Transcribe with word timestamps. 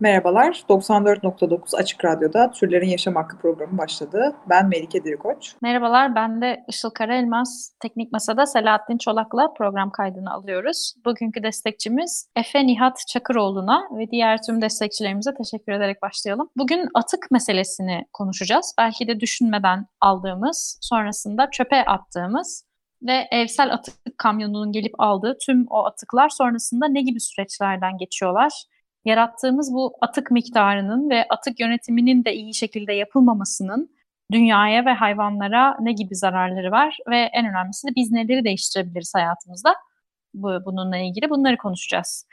Merhabalar, 0.00 0.64
94.9 0.68 1.76
Açık 1.76 2.04
Radyo'da 2.04 2.50
Türlerin 2.50 2.88
Yaşam 2.88 3.14
Hakkı 3.14 3.38
programı 3.38 3.78
başladı. 3.78 4.36
Ben 4.48 4.68
Melike 4.68 5.04
Dirikoç. 5.04 5.54
Merhabalar, 5.62 6.14
ben 6.14 6.40
de 6.40 6.64
Işıl 6.68 6.90
Karaelmaz. 6.90 7.72
Teknik 7.80 8.12
Masa'da 8.12 8.46
Selahattin 8.46 8.98
Çolak'la 8.98 9.52
program 9.52 9.90
kaydını 9.90 10.32
alıyoruz. 10.32 10.94
Bugünkü 11.04 11.42
destekçimiz 11.42 12.28
Efe 12.36 12.66
Nihat 12.66 13.04
Çakıroğlu'na 13.08 13.82
ve 13.98 14.10
diğer 14.10 14.42
tüm 14.42 14.62
destekçilerimize 14.62 15.34
teşekkür 15.34 15.72
ederek 15.72 16.02
başlayalım. 16.02 16.50
Bugün 16.56 16.88
atık 16.94 17.30
meselesini 17.30 18.04
konuşacağız. 18.12 18.74
Belki 18.78 19.08
de 19.08 19.20
düşünmeden 19.20 19.86
aldığımız, 20.00 20.78
sonrasında 20.80 21.50
çöpe 21.50 21.84
attığımız 21.84 22.64
ve 23.02 23.28
evsel 23.30 23.72
atık 23.72 23.94
kamyonunun 24.18 24.72
gelip 24.72 24.94
aldığı 24.98 25.38
tüm 25.46 25.66
o 25.70 25.84
atıklar 25.84 26.28
sonrasında 26.28 26.88
ne 26.88 27.00
gibi 27.00 27.20
süreçlerden 27.20 27.98
geçiyorlar? 27.98 28.64
Yarattığımız 29.04 29.72
bu 29.72 29.92
atık 30.00 30.30
miktarının 30.30 31.10
ve 31.10 31.24
atık 31.28 31.60
yönetiminin 31.60 32.24
de 32.24 32.34
iyi 32.34 32.54
şekilde 32.54 32.92
yapılmamasının 32.92 33.90
dünyaya 34.32 34.84
ve 34.84 34.92
hayvanlara 34.92 35.76
ne 35.80 35.92
gibi 35.92 36.16
zararları 36.16 36.70
var 36.70 36.98
ve 37.10 37.16
en 37.16 37.46
önemlisi 37.46 37.88
de 37.88 37.92
biz 37.96 38.10
neleri 38.10 38.44
değiştirebiliriz 38.44 39.12
hayatımızda 39.14 39.74
bu, 40.34 40.48
bununla 40.66 40.96
ilgili 40.96 41.30
bunları 41.30 41.56
konuşacağız. 41.56 42.26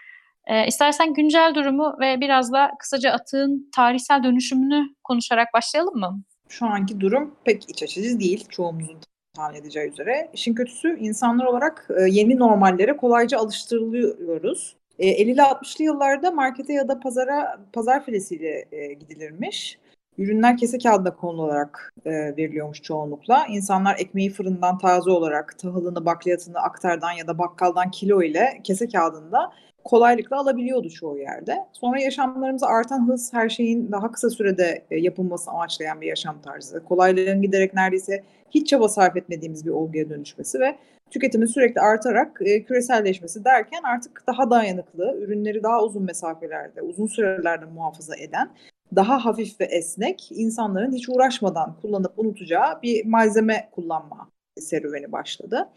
Ee, 0.48 0.68
istersen 0.68 1.14
güncel 1.14 1.52
durumu 1.56 1.96
ve 2.00 2.22
biraz 2.22 2.52
da 2.52 2.72
kısaca 2.80 3.12
atığın 3.12 3.70
tarihsel 3.76 4.24
dönüşümünü 4.24 4.84
konuşarak 5.04 5.48
başlayalım 5.54 5.96
mı? 5.96 6.22
Şu 6.50 6.66
anki 6.66 7.00
durum 7.00 7.36
pek 7.46 7.70
iç 7.70 7.84
açıcı 7.84 8.20
değil 8.20 8.46
çoğumuzun 8.50 8.98
tahmin 9.34 9.60
edeceği 9.60 9.92
üzere. 9.92 10.30
İşin 10.34 10.54
kötüsü 10.54 10.98
insanlar 11.00 11.46
olarak 11.46 11.88
e, 12.00 12.02
yeni 12.10 12.40
normallere 12.40 12.98
kolayca 12.98 13.38
alıştırılıyoruz. 13.38 14.76
E, 15.00 15.24
50'li 15.24 15.42
60'lı 15.42 15.84
yıllarda 15.84 16.32
markete 16.32 16.74
ya 16.74 16.88
da 16.88 17.00
pazara 17.00 17.60
pazar 17.74 18.06
filesiyle 18.06 18.66
e, 18.72 18.94
gidilirmiş. 18.94 19.80
Ürünler 20.18 20.58
kese 20.58 20.78
kağıdına 20.78 21.16
konularak 21.16 21.94
e, 22.06 22.12
veriliyormuş 22.12 22.82
çoğunlukla. 22.82 23.46
İnsanlar 23.50 23.96
ekmeği 24.00 24.30
fırından 24.30 24.78
taze 24.78 25.12
olarak 25.12 25.60
tahılını, 25.60 26.06
bakliyatını 26.06 26.60
aktardan 26.60 27.12
ya 27.12 27.28
da 27.28 27.38
bakkaldan 27.38 27.92
kilo 27.92 28.22
ile 28.22 28.62
kese 28.64 28.88
kağıdında 28.88 29.52
kolaylıkla 29.84 30.38
alabiliyordu 30.38 30.90
çoğu 30.90 31.18
yerde. 31.18 31.58
Sonra 31.74 32.00
yaşamlarımıza 32.00 32.68
artan 32.68 33.08
hız 33.08 33.34
her 33.34 33.50
şeyin 33.50 33.92
daha 33.92 34.12
kısa 34.12 34.30
sürede 34.30 34.84
e, 34.92 34.98
yapılması 35.00 35.52
amaçlayan 35.52 36.02
bir 36.02 36.08
yaşam 36.08 36.42
tarzı. 36.42 36.84
Kolaylığın 36.84 37.42
giderek 37.42 37.74
neredeyse 37.74 38.24
hiç 38.52 38.68
çaba 38.68 38.90
sarf 38.90 39.18
etmediğimiz 39.18 39.66
bir 39.66 39.72
olguya 39.72 40.10
dönüşmesi 40.10 40.60
ve 40.60 40.76
tüketimin 41.12 41.46
sürekli 41.46 41.82
artarak 41.82 42.40
e, 42.42 42.64
küreselleşmesi 42.64 43.46
derken 43.46 43.82
artık 43.84 44.24
daha 44.28 44.50
dayanıklı, 44.50 45.18
ürünleri 45.22 45.64
daha 45.64 45.84
uzun 45.84 46.04
mesafelerde, 46.04 46.82
uzun 46.82 47.08
sürelerde 47.08 47.66
muhafaza 47.66 48.16
eden, 48.16 48.50
daha 48.96 49.26
hafif 49.26 49.60
ve 49.60 49.66
esnek, 49.66 50.30
insanların 50.32 50.94
hiç 50.94 51.10
uğraşmadan 51.10 51.76
kullanıp 51.82 52.14
unutacağı 52.20 52.82
bir 52.82 53.06
malzeme 53.06 53.70
kullanma 53.72 54.32
serüveni 54.62 55.12
başladı. 55.12 55.70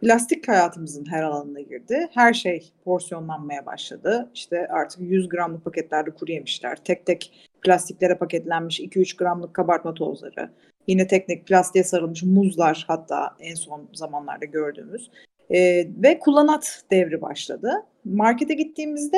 Plastik 0.00 0.48
hayatımızın 0.48 1.06
her 1.10 1.22
alanına 1.22 1.60
girdi. 1.60 2.08
Her 2.14 2.34
şey 2.34 2.72
porsiyonlanmaya 2.84 3.66
başladı. 3.66 4.30
İşte 4.34 4.68
artık 4.68 5.00
100 5.00 5.28
gramlık 5.28 5.64
paketlerde 5.64 6.10
kuru 6.10 6.32
yemişler. 6.32 6.76
Tek 6.84 7.06
tek 7.06 7.32
plastiklere 7.62 8.18
paketlenmiş 8.18 8.80
2-3 8.80 9.16
gramlık 9.16 9.54
kabartma 9.54 9.94
tozları. 9.94 10.50
Yine 10.86 11.06
tek 11.06 11.26
tek 11.26 11.46
plastiğe 11.46 11.84
sarılmış 11.84 12.22
muzlar 12.22 12.84
hatta 12.88 13.36
en 13.40 13.54
son 13.54 13.88
zamanlarda 13.92 14.44
gördüğümüz. 14.44 15.10
Ee, 15.50 15.88
ve 16.02 16.18
kullanat 16.18 16.82
devri 16.90 17.22
başladı. 17.22 17.72
Markete 18.04 18.54
gittiğimizde 18.54 19.16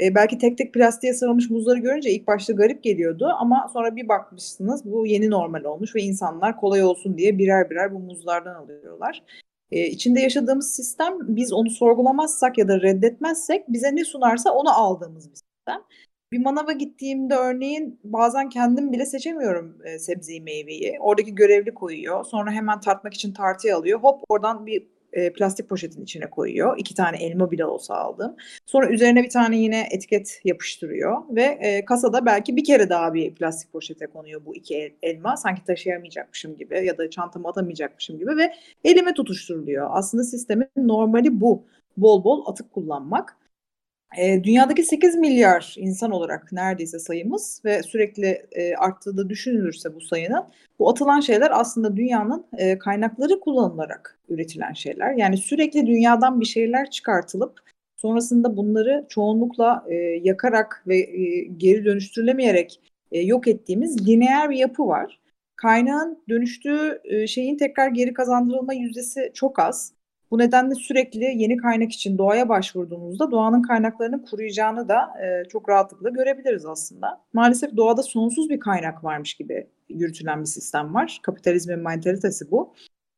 e, 0.00 0.14
belki 0.14 0.38
tek 0.38 0.58
tek 0.58 0.74
plastiğe 0.74 1.14
sarılmış 1.14 1.50
muzları 1.50 1.78
görünce 1.78 2.10
ilk 2.10 2.26
başta 2.26 2.52
garip 2.52 2.82
geliyordu 2.82 3.26
ama 3.38 3.70
sonra 3.72 3.96
bir 3.96 4.08
bakmışsınız 4.08 4.84
bu 4.84 5.06
yeni 5.06 5.30
normal 5.30 5.64
olmuş 5.64 5.94
ve 5.94 6.02
insanlar 6.02 6.56
kolay 6.56 6.84
olsun 6.84 7.18
diye 7.18 7.38
birer 7.38 7.70
birer 7.70 7.94
bu 7.94 7.98
muzlardan 7.98 8.54
alıyorlar. 8.54 9.22
E, 9.72 9.86
içinde 9.86 10.20
yaşadığımız 10.20 10.74
sistem 10.74 11.18
biz 11.20 11.52
onu 11.52 11.70
sorgulamazsak 11.70 12.58
ya 12.58 12.68
da 12.68 12.80
reddetmezsek 12.80 13.68
bize 13.68 13.96
ne 13.96 14.04
sunarsa 14.04 14.52
onu 14.52 14.70
aldığımız 14.70 15.30
bir 15.30 15.36
sistem. 15.36 15.82
Bir 16.32 16.38
manava 16.38 16.72
gittiğimde 16.72 17.34
örneğin 17.34 18.00
bazen 18.04 18.48
kendim 18.48 18.92
bile 18.92 19.06
seçemiyorum 19.06 19.78
e, 19.84 19.98
sebzeyi 19.98 20.40
meyveyi. 20.40 20.96
Oradaki 21.00 21.34
görevli 21.34 21.74
koyuyor. 21.74 22.24
Sonra 22.24 22.50
hemen 22.50 22.80
tartmak 22.80 23.14
için 23.14 23.32
tartıya 23.32 23.76
alıyor. 23.76 24.00
Hop 24.00 24.24
oradan 24.28 24.66
bir 24.66 24.86
e, 25.12 25.32
plastik 25.32 25.68
poşetin 25.68 26.02
içine 26.02 26.30
koyuyor. 26.30 26.78
İki 26.78 26.94
tane 26.94 27.16
elma 27.16 27.50
bile 27.50 27.64
olsa 27.64 27.94
aldım. 27.94 28.36
Sonra 28.66 28.88
üzerine 28.88 29.22
bir 29.22 29.30
tane 29.30 29.56
yine 29.56 29.88
etiket 29.90 30.40
yapıştırıyor 30.44 31.22
ve 31.30 31.42
e, 31.42 31.84
kasada 31.84 32.26
belki 32.26 32.56
bir 32.56 32.64
kere 32.64 32.88
daha 32.90 33.14
bir 33.14 33.34
plastik 33.34 33.72
poşete 33.72 34.06
konuyor 34.06 34.46
bu 34.46 34.56
iki 34.56 34.76
el, 34.76 34.90
elma. 35.02 35.36
Sanki 35.36 35.64
taşıyamayacakmışım 35.64 36.56
gibi 36.56 36.86
ya 36.86 36.98
da 36.98 37.10
çantama 37.10 37.48
atamayacakmışım 37.48 38.18
gibi 38.18 38.36
ve 38.36 38.54
elime 38.84 39.14
tutuşturuluyor. 39.14 39.88
Aslında 39.90 40.24
sistemin 40.24 40.68
normali 40.76 41.40
bu. 41.40 41.64
Bol 41.96 42.24
bol 42.24 42.46
atık 42.46 42.72
kullanmak. 42.72 43.36
Dünyadaki 44.42 44.82
8 44.82 45.16
milyar 45.16 45.74
insan 45.78 46.10
olarak 46.10 46.52
neredeyse 46.52 46.98
sayımız 46.98 47.62
ve 47.64 47.82
sürekli 47.82 48.46
arttığı 48.78 49.16
da 49.16 49.28
düşünülürse 49.28 49.94
bu 49.94 50.00
sayının 50.00 50.44
bu 50.78 50.90
atılan 50.90 51.20
şeyler 51.20 51.60
aslında 51.60 51.96
dünyanın 51.96 52.46
kaynakları 52.78 53.40
kullanılarak 53.40 54.18
üretilen 54.28 54.72
şeyler. 54.72 55.14
Yani 55.14 55.36
sürekli 55.36 55.86
dünyadan 55.86 56.40
bir 56.40 56.46
şeyler 56.46 56.90
çıkartılıp 56.90 57.60
sonrasında 57.96 58.56
bunları 58.56 59.06
çoğunlukla 59.08 59.86
yakarak 60.22 60.82
ve 60.86 61.00
geri 61.56 61.84
dönüştürülemeyerek 61.84 62.80
yok 63.12 63.48
ettiğimiz 63.48 64.08
lineer 64.08 64.50
bir 64.50 64.56
yapı 64.56 64.86
var. 64.86 65.20
Kaynağın 65.56 66.22
dönüştüğü 66.28 67.00
şeyin 67.26 67.56
tekrar 67.56 67.88
geri 67.88 68.12
kazandırılma 68.12 68.74
yüzdesi 68.74 69.30
çok 69.34 69.58
az. 69.58 69.92
Bu 70.32 70.38
nedenle 70.38 70.74
sürekli 70.74 71.24
yeni 71.24 71.56
kaynak 71.56 71.92
için 71.92 72.18
doğaya 72.18 72.48
başvurduğumuzda 72.48 73.30
doğanın 73.30 73.62
kaynaklarının 73.62 74.18
kuruyacağını 74.18 74.88
da 74.88 75.14
e, 75.24 75.48
çok 75.48 75.68
rahatlıkla 75.68 76.08
görebiliriz 76.08 76.66
aslında. 76.66 77.20
Maalesef 77.32 77.76
doğada 77.76 78.02
sonsuz 78.02 78.50
bir 78.50 78.60
kaynak 78.60 79.04
varmış 79.04 79.34
gibi 79.34 79.66
yürütülen 79.88 80.40
bir 80.40 80.46
sistem 80.46 80.94
var. 80.94 81.20
Kapitalizmin 81.22 81.78
mantalitesi 81.78 82.50
bu. 82.50 82.74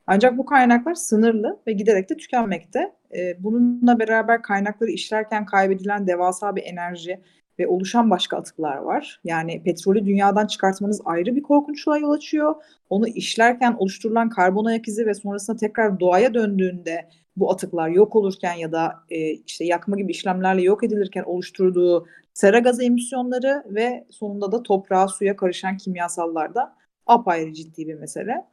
Ancak 0.07 0.39
bu 0.39 0.47
kaynaklar 0.47 0.95
sınırlı 0.95 1.61
ve 1.67 1.73
giderek 1.73 2.11
de 2.11 2.17
tükenmekte. 2.17 2.93
E, 3.17 3.45
bununla 3.45 3.99
beraber 3.99 4.43
kaynakları 4.43 4.91
işlerken 4.91 5.47
kaybedilen 5.47 6.07
devasa 6.07 6.57
bir 6.57 6.63
enerji 6.63 7.21
ve 7.59 7.67
oluşan 7.67 8.11
başka 8.11 8.37
atıklar 8.37 8.77
var. 8.77 9.21
Yani 9.25 9.63
petrolü 9.63 10.07
dünyadan 10.07 10.47
çıkartmanız 10.47 11.01
ayrı 11.05 11.37
bir 11.37 11.43
korkunçluğa 11.43 11.99
yol 11.99 12.11
açıyor. 12.11 12.55
Onu 12.91 13.09
işlerken 13.09 13.77
oluşturulan 13.79 14.29
karbon 14.29 14.65
ayak 14.65 14.89
izi 14.89 15.07
ve 15.07 15.15
sonrasında 15.15 15.57
tekrar 15.57 16.01
doğaya 16.01 16.35
döndüğünde 16.35 17.09
bu 17.37 17.51
atıklar 17.51 17.89
yok 17.89 18.17
olurken 18.17 18.55
ya 18.55 18.73
da 18.73 18.95
e, 19.11 19.31
işte 19.31 19.65
yakma 19.65 19.97
gibi 19.97 20.13
işlemlerle 20.13 20.63
yok 20.63 20.85
edilirken 20.85 21.23
oluşturduğu 21.23 22.07
sera 22.35 22.59
gazı 22.59 22.85
emisyonları 22.85 23.65
ve 23.67 24.07
sonunda 24.11 24.53
da 24.53 24.63
toprağa 24.63 25.09
suya 25.09 25.37
karışan 25.37 25.77
kimyasallar 25.77 26.55
da 26.55 26.77
apayrı 27.07 27.53
ciddi 27.53 27.89
bir 27.89 27.95
mesele. 27.95 28.45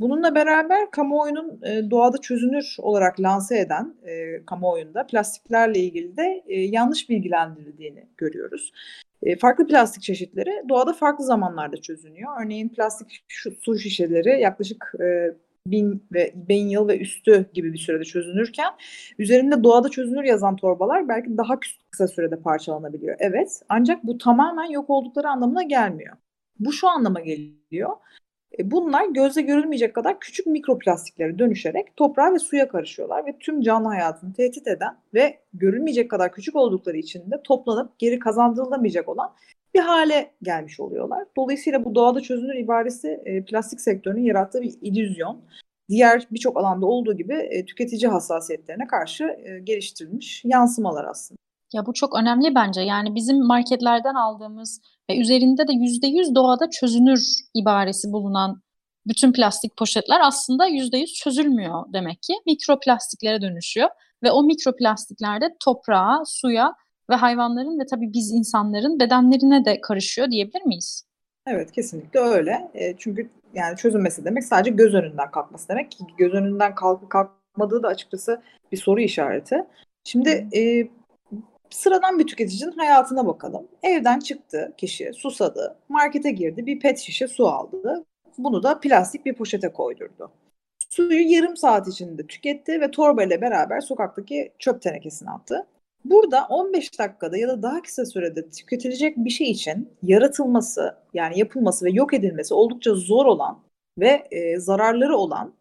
Bununla 0.00 0.34
beraber 0.34 0.90
kamuoyunun 0.90 1.60
e, 1.62 1.90
doğada 1.90 2.18
çözünür 2.18 2.76
olarak 2.78 3.20
lanse 3.20 3.58
eden 3.58 3.94
e, 4.02 4.44
kamuoyunda 4.46 5.06
plastiklerle 5.06 5.78
ilgili 5.78 6.16
de 6.16 6.44
e, 6.46 6.60
yanlış 6.60 7.08
bilgilendirildiğini 7.10 8.06
görüyoruz. 8.16 8.72
E, 9.22 9.36
farklı 9.36 9.66
plastik 9.66 10.02
çeşitleri 10.02 10.62
doğada 10.68 10.92
farklı 10.92 11.24
zamanlarda 11.24 11.76
çözünüyor. 11.76 12.32
Örneğin 12.44 12.68
plastik 12.68 13.24
su 13.60 13.78
şişeleri 13.78 14.40
yaklaşık 14.40 14.94
e, 15.00 15.34
bin 15.66 16.06
ve 16.12 16.32
bin 16.34 16.68
yıl 16.68 16.88
ve 16.88 16.98
üstü 16.98 17.50
gibi 17.54 17.72
bir 17.72 17.78
sürede 17.78 18.04
çözünürken 18.04 18.72
üzerinde 19.18 19.64
doğada 19.64 19.88
çözünür 19.88 20.24
yazan 20.24 20.56
torbalar 20.56 21.08
belki 21.08 21.38
daha 21.38 21.60
kısa 21.90 22.08
sürede 22.08 22.40
parçalanabiliyor. 22.40 23.16
Evet 23.18 23.62
ancak 23.68 24.04
bu 24.04 24.18
tamamen 24.18 24.70
yok 24.70 24.90
oldukları 24.90 25.28
anlamına 25.28 25.62
gelmiyor. 25.62 26.16
Bu 26.58 26.72
şu 26.72 26.88
anlama 26.88 27.20
geliyor. 27.20 27.90
E, 28.58 28.70
bunlar 28.70 29.08
gözle 29.08 29.42
görülmeyecek 29.42 29.94
kadar 29.94 30.20
küçük 30.20 30.46
mikroplastiklere 30.46 31.38
dönüşerek 31.38 31.96
toprağa 31.96 32.34
ve 32.34 32.38
suya 32.38 32.68
karışıyorlar 32.68 33.26
ve 33.26 33.38
tüm 33.40 33.60
canlı 33.60 33.88
hayatını 33.88 34.32
tehdit 34.32 34.66
eden 34.66 34.96
ve 35.14 35.38
görülmeyecek 35.52 36.10
kadar 36.10 36.32
küçük 36.32 36.56
oldukları 36.56 36.96
için 36.96 37.30
de 37.30 37.42
toplanıp 37.44 37.98
geri 37.98 38.18
kazandırılamayacak 38.18 39.08
olan 39.08 39.34
bir 39.74 39.80
hale 39.80 40.30
gelmiş 40.42 40.80
oluyorlar. 40.80 41.24
Dolayısıyla 41.36 41.84
bu 41.84 41.94
doğada 41.94 42.20
çözünür 42.20 42.54
ibaresi 42.54 43.20
e, 43.24 43.44
plastik 43.44 43.80
sektörünün 43.80 44.24
yarattığı 44.24 44.62
bir 44.62 44.74
illüzyon. 44.82 45.40
Diğer 45.88 46.28
birçok 46.30 46.56
alanda 46.56 46.86
olduğu 46.86 47.16
gibi 47.16 47.34
e, 47.34 47.64
tüketici 47.64 48.08
hassasiyetlerine 48.10 48.86
karşı 48.86 49.38
geliştirilmiş 49.64 50.44
yansımalar 50.44 51.04
aslında. 51.04 51.38
Ya 51.72 51.86
bu 51.86 51.92
çok 51.92 52.18
önemli 52.18 52.54
bence. 52.54 52.80
Yani 52.80 53.14
bizim 53.14 53.46
marketlerden 53.46 54.14
aldığımız 54.14 54.80
ve 55.10 55.18
üzerinde 55.18 55.68
de 55.68 55.72
yüzde 55.72 56.06
yüz 56.06 56.34
doğada 56.34 56.70
çözünür 56.70 57.20
ibaresi 57.54 58.12
bulunan 58.12 58.62
bütün 59.06 59.32
plastik 59.32 59.76
poşetler 59.76 60.20
aslında 60.22 60.66
yüzde 60.66 60.98
yüz 60.98 61.14
çözülmüyor 61.14 61.84
demek 61.92 62.22
ki. 62.22 62.32
Mikroplastiklere 62.46 63.42
dönüşüyor 63.42 63.88
ve 64.22 64.30
o 64.30 64.42
mikroplastikler 64.42 65.40
de 65.40 65.56
toprağa, 65.64 66.22
suya 66.26 66.74
ve 67.10 67.14
hayvanların 67.14 67.80
ve 67.80 67.86
tabii 67.90 68.12
biz 68.12 68.32
insanların 68.32 69.00
bedenlerine 69.00 69.64
de 69.64 69.80
karışıyor 69.80 70.30
diyebilir 70.30 70.62
miyiz? 70.62 71.04
Evet 71.46 71.72
kesinlikle 71.72 72.20
öyle. 72.20 72.70
E, 72.74 72.96
çünkü 72.96 73.30
yani 73.54 73.76
çözülmesi 73.76 74.24
demek 74.24 74.44
sadece 74.44 74.70
göz 74.70 74.94
önünden 74.94 75.30
kalkması 75.30 75.68
demek. 75.68 75.98
Göz 76.18 76.34
önünden 76.34 76.74
kalkıp 76.74 77.10
kalkmadığı 77.10 77.82
da 77.82 77.88
açıkçası 77.88 78.42
bir 78.72 78.76
soru 78.76 79.00
işareti. 79.00 79.64
Şimdi 80.04 80.48
e, 80.56 80.88
sıradan 81.70 82.18
bir 82.18 82.26
tüketicinin 82.26 82.78
hayatına 82.78 83.26
bakalım. 83.26 83.68
Evden 83.82 84.18
çıktı 84.18 84.72
kişi, 84.76 85.12
susadı, 85.12 85.76
markete 85.88 86.30
girdi, 86.30 86.66
bir 86.66 86.80
pet 86.80 86.98
şişe 86.98 87.28
su 87.28 87.48
aldı. 87.48 88.04
Bunu 88.38 88.62
da 88.62 88.80
plastik 88.80 89.26
bir 89.26 89.34
poşete 89.34 89.72
koydurdu. 89.72 90.30
Suyu 90.90 91.32
yarım 91.32 91.56
saat 91.56 91.88
içinde 91.88 92.26
tüketti 92.26 92.80
ve 92.80 92.90
torbayla 92.90 93.40
beraber 93.40 93.80
sokaktaki 93.80 94.52
çöp 94.58 94.82
tenekesine 94.82 95.30
attı. 95.30 95.66
Burada 96.04 96.46
15 96.48 96.98
dakikada 96.98 97.36
ya 97.36 97.48
da 97.48 97.62
daha 97.62 97.82
kısa 97.82 98.06
sürede 98.06 98.50
tüketilecek 98.50 99.16
bir 99.16 99.30
şey 99.30 99.50
için 99.50 99.88
yaratılması, 100.02 100.96
yani 101.14 101.38
yapılması 101.38 101.84
ve 101.84 101.90
yok 101.90 102.14
edilmesi 102.14 102.54
oldukça 102.54 102.94
zor 102.94 103.26
olan 103.26 103.58
ve 103.98 104.26
e, 104.30 104.58
zararları 104.58 105.16
olan 105.16 105.54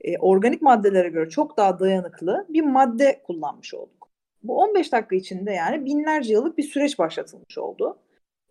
e, 0.00 0.18
organik 0.18 0.62
maddelere 0.62 1.08
göre 1.08 1.28
çok 1.28 1.56
daha 1.56 1.78
dayanıklı 1.78 2.46
bir 2.48 2.62
madde 2.62 3.22
kullanmış 3.26 3.74
olduk. 3.74 4.03
Bu 4.44 4.58
15 4.58 4.92
dakika 4.92 5.16
içinde 5.16 5.52
yani 5.52 5.84
binlerce 5.84 6.32
yıllık 6.32 6.58
bir 6.58 6.62
süreç 6.62 6.98
başlatılmış 6.98 7.58
oldu. 7.58 7.98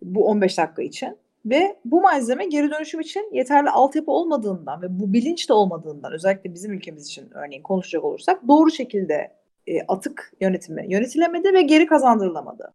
Bu 0.02 0.28
15 0.28 0.58
dakika 0.58 0.82
için. 0.82 1.18
Ve 1.46 1.80
bu 1.86 2.02
malzeme 2.02 2.46
geri 2.46 2.72
dönüşüm 2.72 3.00
için 3.00 3.30
yeterli 3.34 3.70
altyapı 3.70 4.12
olmadığından 4.12 4.82
ve 4.82 5.00
bu 5.00 5.14
bilinç 5.14 5.50
de 5.50 5.54
olmadığından 5.54 6.14
özellikle 6.14 6.54
bizim 6.54 6.74
ülkemiz 6.74 7.08
için 7.08 7.30
örneğin 7.34 7.64
konuşacak 7.64 8.04
olursak 8.04 8.48
doğru 8.48 8.72
şekilde 8.72 9.32
e, 9.68 9.82
atık 9.82 10.34
yönetimi 10.42 10.86
yönetilemedi 10.90 11.54
ve 11.54 11.62
geri 11.62 11.86
kazandırılamadı. 11.86 12.74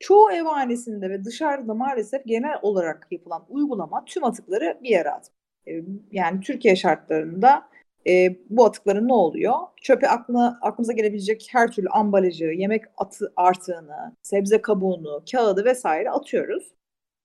Çoğu 0.00 0.32
ev 0.32 0.44
hanesinde 0.44 1.10
ve 1.10 1.24
dışarıda 1.24 1.74
maalesef 1.74 2.24
genel 2.26 2.58
olarak 2.62 3.08
yapılan 3.10 3.44
uygulama 3.48 4.04
tüm 4.04 4.24
atıkları 4.24 4.78
bir 4.82 4.88
yere 4.88 5.10
atmak. 5.10 5.36
E, 5.68 5.72
yani 6.12 6.40
Türkiye 6.40 6.76
şartlarında 6.76 7.68
e, 8.08 8.36
bu 8.50 8.64
atıkların 8.64 9.08
ne 9.08 9.12
oluyor? 9.12 9.54
Çöpe 9.82 10.08
aklına, 10.08 10.58
aklımıza 10.62 10.92
gelebilecek 10.92 11.48
her 11.50 11.70
türlü 11.70 11.88
ambalajı, 11.88 12.44
yemek 12.44 12.84
atı 12.96 13.32
artığını, 13.36 14.16
sebze 14.22 14.62
kabuğunu, 14.62 15.22
kağıdı 15.32 15.64
vesaire 15.64 16.10
atıyoruz. 16.10 16.74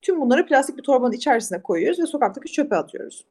Tüm 0.01 0.21
bunları 0.21 0.45
plastik 0.45 0.77
bir 0.77 0.83
torbanın 0.83 1.13
içerisine 1.13 1.61
koyuyoruz 1.61 1.99
ve 1.99 2.05
sokaktaki 2.05 2.51
çöpe 2.51 2.75
atıyoruz. 2.75 3.25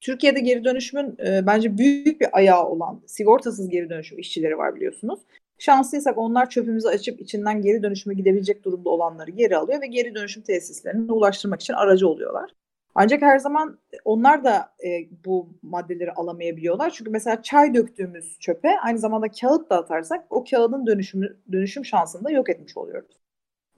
Türkiye'de 0.00 0.40
geri 0.40 0.64
dönüşümün 0.64 1.16
e, 1.26 1.46
bence 1.46 1.78
büyük 1.78 2.20
bir 2.20 2.36
ayağı 2.36 2.66
olan 2.66 3.02
sigortasız 3.06 3.68
geri 3.68 3.90
dönüşüm 3.90 4.18
işçileri 4.18 4.58
var 4.58 4.76
biliyorsunuz. 4.76 5.20
Şanslıysak 5.58 6.18
onlar 6.18 6.50
çöpümüzü 6.50 6.88
açıp 6.88 7.20
içinden 7.20 7.62
geri 7.62 7.82
dönüşüme 7.82 8.14
gidebilecek 8.14 8.64
durumda 8.64 8.90
olanları 8.90 9.30
geri 9.30 9.56
alıyor 9.56 9.82
ve 9.82 9.86
geri 9.86 10.14
dönüşüm 10.14 10.42
tesislerine 10.42 11.12
ulaştırmak 11.12 11.60
için 11.60 11.74
aracı 11.74 12.08
oluyorlar. 12.08 12.50
Ancak 13.00 13.22
her 13.22 13.38
zaman 13.38 13.78
onlar 14.04 14.44
da 14.44 14.72
e, 14.84 14.88
bu 15.24 15.48
maddeleri 15.62 16.12
alamayabiliyorlar. 16.12 16.90
Çünkü 16.90 17.10
mesela 17.10 17.42
çay 17.42 17.74
döktüğümüz 17.74 18.38
çöpe 18.40 18.80
aynı 18.80 18.98
zamanda 18.98 19.28
kağıt 19.28 19.70
da 19.70 19.78
atarsak 19.78 20.26
o 20.30 20.44
kağıdın 20.50 20.86
dönüşümü, 20.86 21.36
dönüşüm 21.52 21.84
şansını 21.84 22.24
da 22.24 22.30
yok 22.30 22.50
etmiş 22.50 22.76
oluyoruz. 22.76 23.20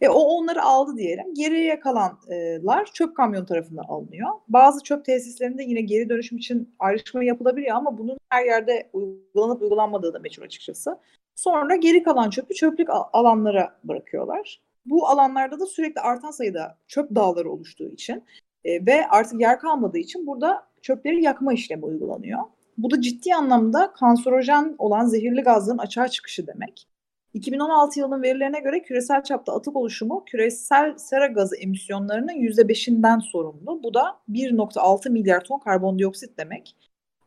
E, 0.00 0.08
o 0.08 0.18
onları 0.18 0.62
aldı 0.62 0.96
diyelim. 0.96 1.34
Geriye 1.34 1.80
kalanlar 1.80 2.84
çöp 2.92 3.16
kamyon 3.16 3.44
tarafından 3.44 3.84
alınıyor. 3.88 4.28
Bazı 4.48 4.82
çöp 4.82 5.04
tesislerinde 5.04 5.62
yine 5.62 5.80
geri 5.80 6.08
dönüşüm 6.08 6.38
için 6.38 6.74
ayrışma 6.78 7.24
yapılabiliyor 7.24 7.76
ama 7.76 7.98
bunun 7.98 8.18
her 8.28 8.44
yerde 8.44 8.90
uygulanıp 8.92 9.62
uygulanmadığı 9.62 10.14
da 10.14 10.18
meçhul 10.18 10.42
açıkçası. 10.42 10.98
Sonra 11.36 11.76
geri 11.76 12.02
kalan 12.02 12.30
çöpü 12.30 12.54
çöplük 12.54 12.88
alanlara 13.12 13.80
bırakıyorlar. 13.84 14.60
Bu 14.86 15.08
alanlarda 15.08 15.60
da 15.60 15.66
sürekli 15.66 16.00
artan 16.00 16.30
sayıda 16.30 16.78
çöp 16.88 17.14
dağları 17.14 17.50
oluştuğu 17.50 17.88
için 17.88 18.24
e, 18.64 18.86
ve 18.86 19.08
artık 19.08 19.40
yer 19.40 19.58
kalmadığı 19.58 19.98
için 19.98 20.26
burada 20.26 20.66
çöpleri 20.82 21.22
yakma 21.22 21.52
işlemi 21.52 21.84
uygulanıyor. 21.84 22.40
Bu 22.78 22.90
da 22.90 23.00
ciddi 23.00 23.34
anlamda 23.34 23.92
kanserojen 23.92 24.74
olan 24.78 25.06
zehirli 25.06 25.40
gazların 25.40 25.78
açığa 25.78 26.08
çıkışı 26.08 26.46
demek. 26.46 26.86
2016 27.34 27.98
yılının 27.98 28.22
verilerine 28.22 28.60
göre 28.60 28.82
küresel 28.82 29.22
çapta 29.22 29.56
atık 29.56 29.76
oluşumu 29.76 30.24
küresel 30.24 30.96
sera 30.96 31.26
gazı 31.26 31.56
emisyonlarının 31.56 32.32
%5'inden 32.32 33.20
sorumlu. 33.20 33.82
Bu 33.82 33.94
da 33.94 34.16
1.6 34.30 35.10
milyar 35.10 35.44
ton 35.44 35.58
karbondioksit 35.58 36.38
demek. 36.38 36.76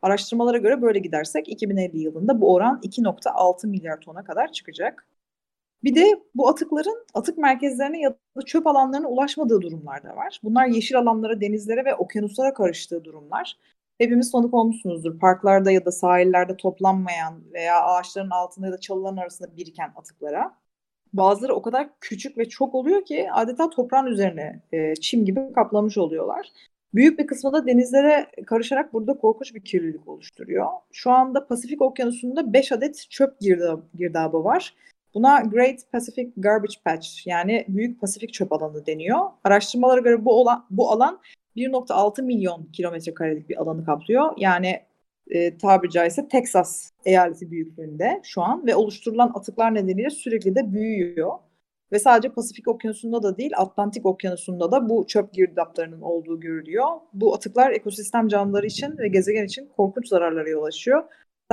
Araştırmalara 0.02 0.58
göre 0.58 0.82
böyle 0.82 0.98
gidersek 0.98 1.48
2050 1.48 1.98
yılında 1.98 2.40
bu 2.40 2.54
oran 2.54 2.80
2.6 2.82 3.66
milyar 3.66 4.00
tona 4.00 4.24
kadar 4.24 4.52
çıkacak. 4.52 5.06
Bir 5.84 5.94
de 5.94 6.22
bu 6.34 6.48
atıkların 6.48 7.06
atık 7.14 7.38
merkezlerine 7.38 8.00
ya 8.00 8.10
da 8.10 8.42
çöp 8.46 8.66
alanlarına 8.66 9.08
ulaşmadığı 9.08 9.62
durumlar 9.62 10.04
da 10.04 10.16
var. 10.16 10.40
Bunlar 10.42 10.66
yeşil 10.66 10.98
alanlara, 10.98 11.40
denizlere 11.40 11.84
ve 11.84 11.94
okyanuslara 11.94 12.54
karıştığı 12.54 13.04
durumlar. 13.04 13.58
Hepimiz 13.98 14.32
tanık 14.32 14.54
olmuşsunuzdur. 14.54 15.18
Parklarda 15.18 15.70
ya 15.70 15.84
da 15.84 15.92
sahillerde 15.92 16.56
toplanmayan 16.56 17.52
veya 17.52 17.82
ağaçların 17.82 18.30
altında 18.30 18.66
ya 18.66 18.72
da 18.72 18.80
çalıların 18.80 19.16
arasında 19.16 19.56
biriken 19.56 19.92
atıklara. 19.96 20.54
Bazıları 21.12 21.54
o 21.54 21.62
kadar 21.62 21.88
küçük 22.00 22.38
ve 22.38 22.48
çok 22.48 22.74
oluyor 22.74 23.04
ki 23.04 23.28
adeta 23.32 23.70
toprağın 23.70 24.06
üzerine 24.06 24.62
e, 24.72 24.94
çim 24.94 25.24
gibi 25.24 25.52
kaplamış 25.54 25.98
oluyorlar. 25.98 26.52
Büyük 26.94 27.18
bir 27.18 27.26
kısmı 27.26 27.52
da 27.52 27.66
denizlere 27.66 28.26
karışarak 28.46 28.92
burada 28.92 29.18
korkunç 29.18 29.54
bir 29.54 29.64
kirlilik 29.64 30.08
oluşturuyor. 30.08 30.66
Şu 30.92 31.10
anda 31.10 31.46
Pasifik 31.46 31.82
Okyanusu'nda 31.82 32.52
5 32.52 32.72
adet 32.72 33.06
çöp 33.10 33.40
girdabı 33.94 34.44
var. 34.44 34.74
Buna 35.14 35.40
Great 35.40 35.92
Pacific 35.92 36.32
Garbage 36.36 36.74
Patch 36.84 37.26
yani 37.26 37.64
Büyük 37.68 38.00
Pasifik 38.00 38.32
Çöp 38.32 38.52
Alanı 38.52 38.86
deniyor. 38.86 39.20
Araştırmalara 39.44 40.00
göre 40.00 40.24
bu, 40.24 40.40
olan, 40.40 40.66
bu 40.70 40.90
alan 40.90 41.20
1.6 41.56 42.22
milyon 42.22 42.64
kilometre 42.72 43.14
karelik 43.14 43.48
bir 43.48 43.56
alanı 43.56 43.84
kaplıyor. 43.84 44.32
Yani 44.36 44.80
e, 45.30 45.58
tabiri 45.58 45.90
caizse 45.90 46.28
Texas 46.28 46.90
eyaleti 47.04 47.50
büyüklüğünde 47.50 48.20
şu 48.24 48.42
an 48.42 48.66
ve 48.66 48.74
oluşturulan 48.74 49.32
atıklar 49.34 49.74
nedeniyle 49.74 50.10
sürekli 50.10 50.54
de 50.54 50.72
büyüyor. 50.72 51.32
Ve 51.92 51.98
sadece 51.98 52.28
Pasifik 52.28 52.68
Okyanusu'nda 52.68 53.22
da 53.22 53.36
değil 53.36 53.52
Atlantik 53.56 54.06
Okyanusu'nda 54.06 54.72
da 54.72 54.88
bu 54.88 55.06
çöp 55.06 55.32
girdaplarının 55.32 56.00
olduğu 56.00 56.40
görülüyor. 56.40 56.88
Bu 57.12 57.34
atıklar 57.34 57.70
ekosistem 57.70 58.28
canlıları 58.28 58.66
için 58.66 58.98
ve 58.98 59.08
gezegen 59.08 59.44
için 59.44 59.68
korkunç 59.76 60.08
zararlara 60.08 60.48
yol 60.48 60.62
açıyor. 60.64 61.04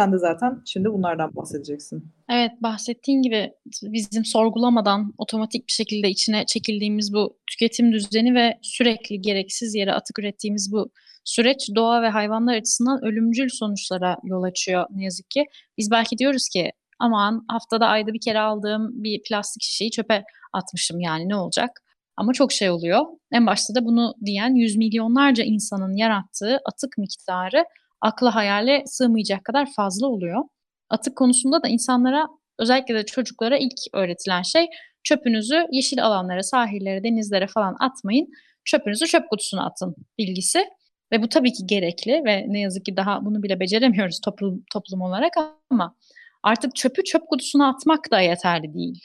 Sen 0.02 0.14
de 0.14 0.18
zaten 0.18 0.62
şimdi 0.66 0.94
bunlardan 0.94 1.36
bahsedeceksin. 1.36 2.14
Evet 2.30 2.52
bahsettiğin 2.62 3.22
gibi 3.22 3.54
bizim 3.84 4.26
sorgulamadan 4.26 5.14
otomatik 5.18 5.68
bir 5.68 5.72
şekilde 5.72 6.10
içine 6.10 6.46
çekildiğimiz 6.46 7.14
bu 7.14 7.38
tüketim 7.48 7.94
düzeni 7.94 8.36
ve 8.36 8.60
sürekli 8.62 9.22
gereksiz 9.22 9.76
yere 9.76 9.94
atık 9.94 10.20
ürettiğimiz 10.20 10.72
bu 10.72 10.92
süreç 11.26 11.70
doğa 11.76 12.02
ve 12.02 12.10
hayvanlar 12.10 12.56
açısından 12.56 13.06
ölümcül 13.06 13.50
sonuçlara 13.50 14.18
yol 14.24 14.44
açıyor 14.44 14.86
ne 14.90 15.04
yazık 15.04 15.30
ki. 15.30 15.46
Biz 15.78 15.92
belki 15.92 16.18
diyoruz 16.18 16.50
ki 16.50 16.72
aman 17.00 17.46
haftada 17.48 17.88
ayda 17.88 18.14
bir 18.14 18.22
kere 18.22 18.40
aldığım 18.40 19.04
bir 19.04 19.22
plastik 19.30 19.64
şişeyi 19.64 19.92
çöpe 19.92 20.24
atmışım 20.54 21.00
yani 21.00 21.30
ne 21.30 21.36
olacak? 21.36 21.70
Ama 22.18 22.34
çok 22.34 22.52
şey 22.52 22.70
oluyor. 22.70 23.06
En 23.32 23.48
başta 23.48 23.76
da 23.76 23.86
bunu 23.86 24.14
diyen 24.26 24.56
yüz 24.56 24.78
milyonlarca 24.78 25.44
insanın 25.44 25.96
yarattığı 25.96 26.60
atık 26.66 26.98
miktarı 26.98 27.66
akla 28.02 28.36
hayale 28.36 28.84
sığmayacak 28.86 29.46
kadar 29.46 29.68
fazla 29.76 30.08
oluyor. 30.08 30.44
Atık 30.90 31.16
konusunda 31.16 31.64
da 31.64 31.68
insanlara 31.68 32.28
özellikle 32.60 32.96
de 32.96 33.06
çocuklara 33.06 33.58
ilk 33.58 33.80
öğretilen 33.94 34.42
şey 34.42 34.68
çöpünüzü 35.04 35.66
yeşil 35.72 36.06
alanlara, 36.06 36.44
sahillere, 36.44 37.04
denizlere 37.04 37.48
falan 37.48 37.76
atmayın. 37.80 38.28
Çöpünüzü 38.66 39.08
çöp 39.08 39.30
kutusuna 39.30 39.66
atın 39.66 39.96
bilgisi. 40.18 40.66
Ve 41.12 41.22
bu 41.24 41.30
tabii 41.30 41.54
ki 41.54 41.66
gerekli 41.66 42.22
ve 42.26 42.46
ne 42.48 42.60
yazık 42.60 42.86
ki 42.86 42.98
daha 42.98 43.26
bunu 43.26 43.44
bile 43.44 43.60
beceremiyoruz 43.60 44.20
toplum, 44.26 44.64
toplum 44.74 45.02
olarak 45.02 45.34
ama 45.70 45.96
artık 46.44 46.76
çöpü 46.76 47.04
çöp 47.04 47.28
kutusuna 47.28 47.70
atmak 47.70 48.12
da 48.12 48.22
yeterli 48.22 48.74
değil. 48.74 49.02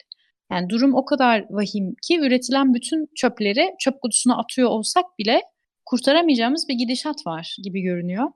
Yani 0.51 0.69
durum 0.69 0.95
o 0.95 1.05
kadar 1.05 1.45
vahim 1.49 1.95
ki 2.07 2.19
üretilen 2.19 2.73
bütün 2.73 3.09
çöpleri 3.15 3.75
çöp 3.79 4.01
kutusuna 4.01 4.37
atıyor 4.37 4.69
olsak 4.69 5.05
bile 5.19 5.41
kurtaramayacağımız 5.85 6.67
bir 6.69 6.73
gidişat 6.73 7.27
var 7.27 7.55
gibi 7.63 7.81
görünüyor. 7.81 8.31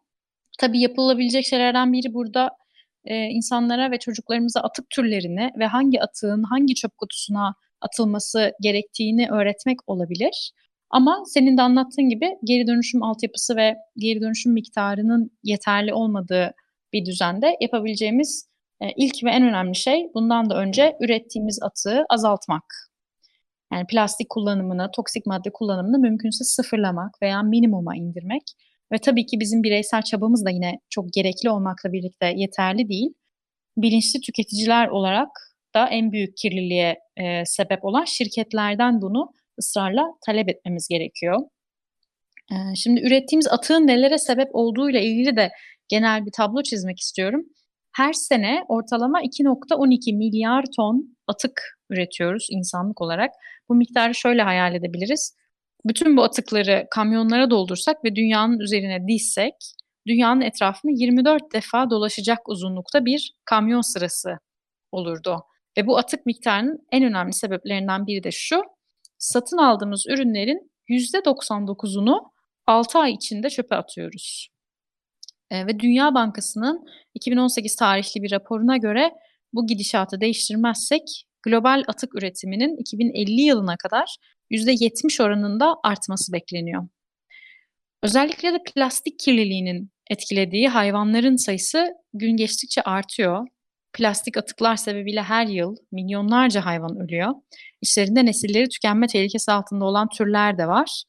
Tabii 0.60 0.80
yapılabilecek 0.80 1.46
şeylerden 1.46 1.94
biri 1.94 2.14
burada 2.14 2.50
e, 3.06 3.26
insanlara 3.26 3.92
ve 3.92 4.00
çocuklarımıza 4.00 4.62
atık 4.62 4.90
türlerini 4.90 5.52
ve 5.60 5.66
hangi 5.66 6.02
atığın 6.02 6.44
hangi 6.44 6.76
çöp 6.76 6.98
kutusuna 6.98 7.56
atılması 7.82 8.54
gerektiğini 8.62 9.30
öğretmek 9.32 9.90
olabilir. 9.90 10.52
Ama 10.90 11.24
senin 11.26 11.58
de 11.58 11.62
anlattığın 11.62 12.10
gibi 12.10 12.38
geri 12.44 12.68
dönüşüm 12.68 13.04
altyapısı 13.04 13.56
ve 13.56 13.76
geri 13.98 14.22
dönüşüm 14.22 14.54
miktarının 14.54 15.32
yeterli 15.44 15.94
olmadığı 15.94 16.54
bir 16.94 17.06
düzende 17.06 17.58
yapabileceğimiz 17.62 18.50
e, 18.82 18.92
ilk 18.98 19.24
ve 19.24 19.30
en 19.30 19.44
önemli 19.44 19.76
şey 19.76 20.12
bundan 20.14 20.50
da 20.50 20.58
önce 20.58 20.98
ürettiğimiz 21.02 21.60
atığı 21.64 22.06
azaltmak. 22.10 22.64
Yani 23.74 23.88
plastik 23.88 24.30
kullanımını, 24.30 24.90
toksik 24.96 25.26
madde 25.26 25.50
kullanımını 25.54 26.00
mümkünse 26.00 26.44
sıfırlamak 26.44 27.22
veya 27.22 27.44
minimuma 27.44 27.96
indirmek. 27.96 28.44
Ve 28.92 28.98
tabii 28.98 29.26
ki 29.26 29.40
bizim 29.40 29.64
bireysel 29.64 30.02
çabamız 30.02 30.46
da 30.46 30.50
yine 30.50 30.80
çok 30.90 31.14
gerekli 31.14 31.50
olmakla 31.50 31.94
birlikte 31.94 32.34
yeterli 32.36 32.90
değil. 32.90 33.14
Bilinçli 33.78 34.22
tüketiciler 34.22 34.88
olarak 34.88 35.30
da 35.76 35.88
en 35.88 36.12
büyük 36.12 36.38
kirliliğe 36.38 37.00
e, 37.18 37.46
sebep 37.46 37.86
olan 37.86 38.06
şirketlerden 38.06 39.02
bunu 39.02 39.32
ısrarla 39.60 40.06
talep 40.26 40.50
etmemiz 40.50 40.88
gerekiyor. 40.88 41.40
E, 42.52 42.76
şimdi 42.76 43.02
ürettiğimiz 43.02 43.48
atığın 43.48 43.88
nelere 43.88 44.18
sebep 44.18 44.50
olduğuyla 44.54 45.00
ilgili 45.00 45.36
de 45.36 45.52
genel 45.88 46.26
bir 46.26 46.32
tablo 46.32 46.64
çizmek 46.64 47.00
istiyorum. 47.00 47.46
Her 47.92 48.14
sene 48.14 48.64
ortalama 48.68 49.22
2.12 49.22 50.18
milyar 50.18 50.64
ton 50.76 51.18
atık 51.28 51.62
üretiyoruz 51.90 52.48
insanlık 52.52 53.02
olarak. 53.02 53.32
Bu 53.70 53.76
miktarı 53.76 54.16
şöyle 54.16 54.42
hayal 54.42 54.76
edebiliriz. 54.76 55.36
Bütün 55.86 56.18
bu 56.18 56.24
atıkları 56.24 56.88
kamyonlara 56.92 57.50
doldursak 57.50 58.06
ve 58.06 58.16
dünyanın 58.16 58.60
üzerine 58.60 59.08
dizsek, 59.08 59.54
dünyanın 60.08 60.42
etrafını 60.42 60.92
24 60.92 61.54
defa 61.54 61.90
dolaşacak 61.90 62.50
uzunlukta 62.50 63.06
bir 63.06 63.34
kamyon 63.46 63.82
sırası 63.82 64.38
olurdu. 64.92 65.44
Ve 65.78 65.88
bu 65.88 65.98
atık 65.98 66.26
miktarının 66.26 66.80
en 66.92 67.04
önemli 67.04 67.34
sebeplerinden 67.34 68.08
biri 68.08 68.24
de 68.24 68.32
şu. 68.32 68.62
Satın 69.18 69.58
aldığımız 69.58 70.06
ürünlerin 70.08 70.72
%99'unu 70.90 72.32
6 72.68 73.00
ay 73.00 73.12
içinde 73.14 73.50
çöpe 73.50 73.76
atıyoruz. 73.76 74.50
E, 75.52 75.68
ve 75.68 75.80
Dünya 75.80 76.14
Bankası'nın 76.14 76.86
2018 77.14 77.76
tarihli 77.76 78.24
bir 78.24 78.32
raporuna 78.32 78.78
göre 78.78 79.12
bu 79.54 79.68
gidişatı 79.68 80.22
değiştirmezsek 80.22 81.26
global 81.44 81.84
atık 81.88 82.16
üretiminin 82.16 82.78
2050 82.78 83.42
yılına 83.42 83.78
kadar 83.78 84.16
%70 84.52 85.24
oranında 85.24 85.76
artması 85.84 86.34
bekleniyor. 86.34 86.88
Özellikle 88.04 88.54
de 88.54 88.60
plastik 88.76 89.20
kirliliğinin 89.20 89.92
etkilediği 90.10 90.68
hayvanların 90.68 91.36
sayısı 91.36 91.94
gün 92.14 92.38
geçtikçe 92.38 92.82
artıyor. 92.82 93.48
Plastik 93.94 94.38
atıklar 94.38 94.76
sebebiyle 94.76 95.22
her 95.22 95.48
yıl 95.48 95.76
milyonlarca 95.92 96.66
hayvan 96.66 97.00
ölüyor. 97.00 97.32
İçlerinde 97.82 98.26
nesilleri 98.26 98.70
tükenme 98.70 99.08
tehlikesi 99.08 99.52
altında 99.52 99.86
olan 99.86 100.10
türler 100.10 100.58
de 100.58 100.68
var. 100.68 101.04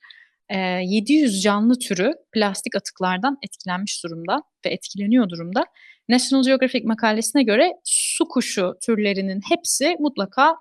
700 0.50 1.42
canlı 1.42 1.78
türü 1.78 2.12
plastik 2.32 2.76
atıklardan 2.76 3.38
etkilenmiş 3.42 4.04
durumda 4.04 4.42
ve 4.66 4.70
etkileniyor 4.70 5.28
durumda. 5.28 5.64
National 6.08 6.44
Geographic 6.44 6.84
makalesine 6.84 7.42
göre 7.42 7.72
su 7.84 8.28
kuşu 8.28 8.74
türlerinin 8.86 9.40
hepsi 9.48 9.96
mutlaka 9.98 10.56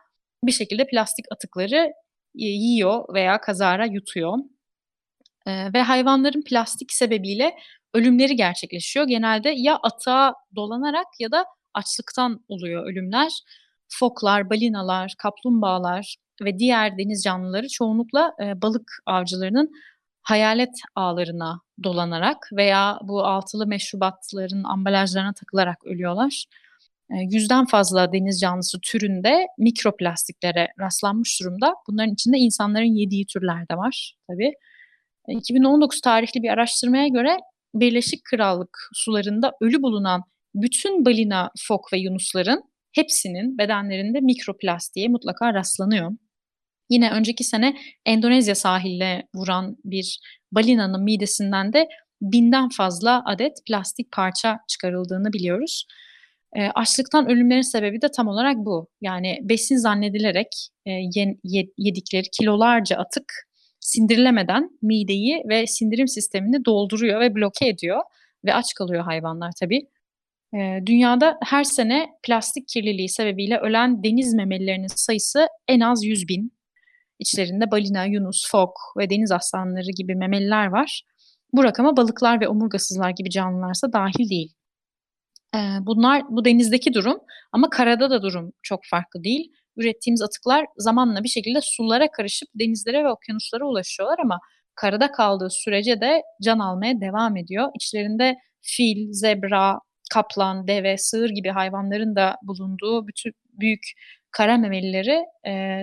bir 0.45 0.51
şekilde 0.51 0.87
plastik 0.87 1.25
atıkları 1.31 1.91
yiyor 2.33 3.13
veya 3.13 3.41
kazara 3.41 3.85
yutuyor. 3.85 4.37
ve 5.47 5.81
hayvanların 5.81 6.41
plastik 6.41 6.91
sebebiyle 6.93 7.55
ölümleri 7.93 8.35
gerçekleşiyor. 8.35 9.07
Genelde 9.07 9.49
ya 9.49 9.75
atığa 9.83 10.33
dolanarak 10.55 11.07
ya 11.19 11.31
da 11.31 11.45
açlıktan 11.73 12.45
oluyor 12.47 12.85
ölümler. 12.85 13.31
Foklar, 13.89 14.49
balinalar, 14.49 15.13
kaplumbağalar 15.17 16.15
ve 16.41 16.59
diğer 16.59 16.97
deniz 16.97 17.23
canlıları 17.23 17.67
çoğunlukla 17.67 18.33
e, 18.43 18.61
balık 18.61 18.91
avcılarının 19.05 19.71
hayalet 20.21 20.75
ağlarına 20.95 21.61
dolanarak 21.83 22.49
veya 22.53 22.99
bu 23.03 23.25
altılı 23.25 23.67
meşrubatların 23.67 24.63
ambalajlarına 24.63 25.33
takılarak 25.33 25.85
ölüyorlar. 25.85 26.45
Yüzden 27.11 27.65
fazla 27.65 28.13
deniz 28.13 28.39
canlısı 28.39 28.79
türünde 28.81 29.47
mikroplastiklere 29.57 30.67
rastlanmış 30.79 31.39
durumda. 31.41 31.73
Bunların 31.87 32.13
içinde 32.13 32.37
insanların 32.37 32.95
yediği 32.95 33.25
türler 33.25 33.69
de 33.69 33.77
var 33.77 34.15
tabii. 34.27 34.53
2019 35.27 35.97
e, 35.97 36.01
tarihli 36.01 36.43
bir 36.43 36.49
araştırmaya 36.49 37.07
göre 37.07 37.37
Birleşik 37.73 38.23
Krallık 38.23 38.77
sularında 38.93 39.51
ölü 39.61 39.81
bulunan 39.81 40.23
bütün 40.55 41.05
balina, 41.05 41.51
fok 41.67 41.93
ve 41.93 41.97
yunusların 41.97 42.63
hepsinin 42.91 43.57
bedenlerinde 43.57 44.19
mikroplastiğe 44.19 45.07
mutlaka 45.07 45.53
rastlanıyor. 45.53 46.11
Yine 46.89 47.11
önceki 47.11 47.43
sene 47.43 47.77
Endonezya 48.05 48.55
sahiline 48.55 49.27
vuran 49.35 49.77
bir 49.85 50.19
balinanın 50.51 51.03
midesinden 51.03 51.73
de 51.73 51.89
binden 52.21 52.69
fazla 52.69 53.23
adet 53.25 53.57
plastik 53.67 54.11
parça 54.11 54.59
çıkarıldığını 54.67 55.33
biliyoruz. 55.33 55.85
E, 56.55 56.67
açlıktan 56.67 57.29
ölümlerin 57.29 57.61
sebebi 57.61 58.01
de 58.01 58.11
tam 58.11 58.27
olarak 58.27 58.57
bu. 58.57 58.87
Yani 59.01 59.39
besin 59.41 59.77
zannedilerek 59.77 60.47
e, 60.85 60.91
yen, 60.91 61.37
yedikleri 61.77 62.29
kilolarca 62.29 62.97
atık 62.97 63.33
sindirilemeden 63.79 64.69
mideyi 64.81 65.43
ve 65.49 65.67
sindirim 65.67 66.07
sistemini 66.07 66.65
dolduruyor 66.65 67.21
ve 67.21 67.35
bloke 67.35 67.67
ediyor 67.67 68.01
ve 68.45 68.53
aç 68.53 68.73
kalıyor 68.73 69.03
hayvanlar 69.03 69.51
tabii. 69.59 69.87
E, 70.53 70.79
dünyada 70.85 71.37
her 71.43 71.63
sene 71.63 72.09
plastik 72.23 72.67
kirliliği 72.67 73.09
sebebiyle 73.09 73.57
ölen 73.57 74.03
deniz 74.03 74.33
memelilerinin 74.33 74.87
sayısı 74.87 75.47
en 75.67 75.79
az 75.79 76.03
100 76.03 76.27
bin. 76.27 76.53
İçlerinde 77.19 77.71
balina, 77.71 78.05
yunus, 78.05 78.51
fok 78.51 78.73
ve 78.97 79.09
deniz 79.09 79.31
aslanları 79.31 79.91
gibi 79.97 80.15
memeliler 80.15 80.67
var. 80.67 81.03
Bu 81.53 81.63
rakama 81.63 81.97
balıklar 81.97 82.41
ve 82.41 82.47
omurgasızlar 82.47 83.09
gibi 83.09 83.29
canlılarsa 83.29 83.93
dahil 83.93 84.29
değil. 84.29 84.53
Bunlar 85.81 86.23
bu 86.29 86.45
denizdeki 86.45 86.93
durum 86.93 87.17
ama 87.51 87.69
karada 87.69 88.09
da 88.09 88.21
durum 88.21 88.51
çok 88.61 88.79
farklı 88.89 89.23
değil. 89.23 89.51
Ürettiğimiz 89.77 90.21
atıklar 90.21 90.65
zamanla 90.77 91.23
bir 91.23 91.29
şekilde 91.29 91.59
sulara 91.61 92.11
karışıp 92.11 92.49
denizlere 92.55 93.03
ve 93.03 93.09
okyanuslara 93.09 93.65
ulaşıyorlar 93.65 94.19
ama 94.23 94.39
karada 94.75 95.11
kaldığı 95.11 95.49
sürece 95.49 96.01
de 96.01 96.21
can 96.43 96.59
almaya 96.59 97.01
devam 97.01 97.37
ediyor. 97.37 97.69
İçlerinde 97.75 98.35
fil, 98.61 99.11
zebra, 99.13 99.79
kaplan, 100.13 100.67
deve, 100.67 100.97
sığır 100.97 101.29
gibi 101.29 101.49
hayvanların 101.49 102.15
da 102.15 102.35
bulunduğu 102.43 103.07
bütün 103.07 103.33
büyük 103.59 103.81
kara 104.31 104.57
memelileri 104.57 105.23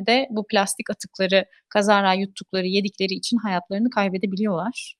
de 0.07 0.27
bu 0.31 0.47
plastik 0.47 0.91
atıkları 0.91 1.45
kazara 1.69 2.15
yuttukları, 2.15 2.67
yedikleri 2.67 3.15
için 3.15 3.37
hayatlarını 3.37 3.91
kaybedebiliyorlar. 3.91 4.95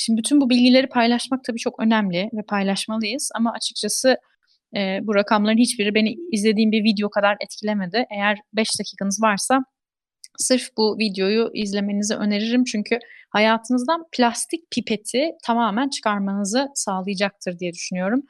Şimdi 0.00 0.18
bütün 0.18 0.40
bu 0.40 0.50
bilgileri 0.50 0.86
paylaşmak 0.88 1.44
tabii 1.44 1.58
çok 1.58 1.80
önemli 1.80 2.30
ve 2.32 2.42
paylaşmalıyız 2.48 3.30
ama 3.34 3.52
açıkçası 3.52 4.16
e, 4.76 4.98
bu 5.02 5.14
rakamların 5.14 5.58
hiçbiri 5.58 5.94
beni 5.94 6.16
izlediğim 6.32 6.72
bir 6.72 6.84
video 6.84 7.10
kadar 7.10 7.36
etkilemedi. 7.40 8.06
Eğer 8.10 8.38
5 8.52 8.68
dakikanız 8.80 9.22
varsa 9.22 9.60
sırf 10.38 10.68
bu 10.76 10.98
videoyu 10.98 11.50
izlemenizi 11.54 12.14
öneririm 12.14 12.64
çünkü 12.64 12.98
hayatınızdan 13.30 14.04
plastik 14.12 14.70
pipeti 14.70 15.30
tamamen 15.46 15.88
çıkarmanızı 15.88 16.68
sağlayacaktır 16.74 17.58
diye 17.58 17.72
düşünüyorum. 17.72 18.22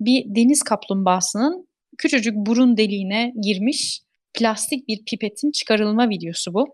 Bir 0.00 0.24
deniz 0.26 0.62
kaplumbağasının 0.62 1.68
küçücük 1.98 2.34
burun 2.36 2.76
deliğine 2.76 3.32
girmiş 3.42 4.00
plastik 4.34 4.88
bir 4.88 5.04
pipetin 5.04 5.50
çıkarılma 5.50 6.08
videosu 6.08 6.54
bu. 6.54 6.66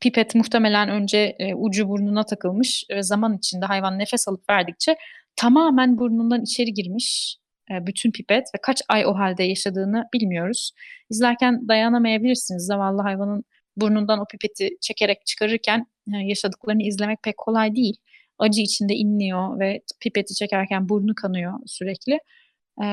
Pipet 0.00 0.34
muhtemelen 0.34 0.88
önce 0.88 1.36
e, 1.38 1.54
ucu 1.54 1.88
burnuna 1.88 2.24
takılmış 2.24 2.84
ve 2.90 3.02
zaman 3.02 3.36
içinde 3.36 3.66
hayvan 3.66 3.98
nefes 3.98 4.28
alıp 4.28 4.50
verdikçe 4.50 4.96
tamamen 5.36 5.98
burnundan 5.98 6.42
içeri 6.42 6.74
girmiş 6.74 7.36
e, 7.70 7.86
bütün 7.86 8.10
pipet 8.12 8.44
ve 8.54 8.58
kaç 8.62 8.82
ay 8.88 9.06
o 9.06 9.14
halde 9.14 9.42
yaşadığını 9.42 10.04
bilmiyoruz. 10.14 10.72
İzlerken 11.10 11.68
dayanamayabilirsiniz. 11.68 12.66
Zavallı 12.66 13.02
hayvanın 13.02 13.44
burnundan 13.76 14.20
o 14.20 14.24
pipeti 14.30 14.68
çekerek 14.80 15.26
çıkarırken 15.26 15.86
e, 16.14 16.16
yaşadıklarını 16.16 16.82
izlemek 16.82 17.22
pek 17.22 17.38
kolay 17.38 17.76
değil. 17.76 17.96
Acı 18.38 18.60
içinde 18.60 18.94
inliyor 18.94 19.60
ve 19.60 19.80
pipeti 20.00 20.34
çekerken 20.34 20.88
burnu 20.88 21.14
kanıyor 21.14 21.52
sürekli 21.66 22.18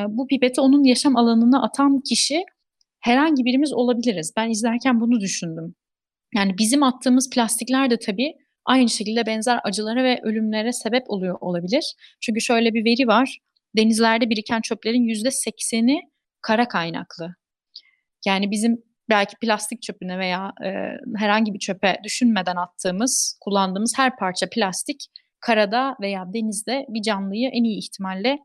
bu 0.07 0.27
pipeti 0.27 0.61
onun 0.61 0.83
yaşam 0.83 1.17
alanına 1.17 1.63
atan 1.63 2.01
kişi 2.01 2.43
herhangi 2.99 3.45
birimiz 3.45 3.73
olabiliriz. 3.73 4.33
Ben 4.37 4.49
izlerken 4.49 5.01
bunu 5.01 5.19
düşündüm. 5.19 5.75
Yani 6.36 6.57
bizim 6.57 6.84
attığımız 6.84 7.29
plastikler 7.29 7.89
de 7.89 8.00
tabii 8.00 8.34
aynı 8.65 8.89
şekilde 8.89 9.25
benzer 9.25 9.60
acılara 9.63 10.03
ve 10.03 10.19
ölümlere 10.24 10.74
sebep 10.74 11.03
oluyor 11.07 11.38
olabilir. 11.41 11.96
Çünkü 12.22 12.41
şöyle 12.41 12.74
bir 12.74 12.86
veri 12.86 13.07
var. 13.07 13.38
Denizlerde 13.77 14.29
biriken 14.29 14.62
çöplerin 14.62 15.03
yüzde 15.03 15.31
sekseni 15.31 16.01
kara 16.41 16.67
kaynaklı. 16.67 17.36
Yani 18.25 18.51
bizim 18.51 18.84
belki 19.10 19.36
plastik 19.41 19.81
çöpüne 19.81 20.19
veya 20.19 20.53
e, 20.65 20.69
herhangi 21.17 21.53
bir 21.53 21.60
çöpe 21.60 21.98
düşünmeden 22.03 22.55
attığımız, 22.55 23.38
kullandığımız 23.41 23.93
her 23.98 24.15
parça 24.15 24.50
plastik 24.50 25.05
karada 25.39 25.96
veya 26.01 26.34
denizde 26.34 26.86
bir 26.89 27.01
canlıyı 27.01 27.50
en 27.50 27.63
iyi 27.63 27.77
ihtimalle 27.77 28.39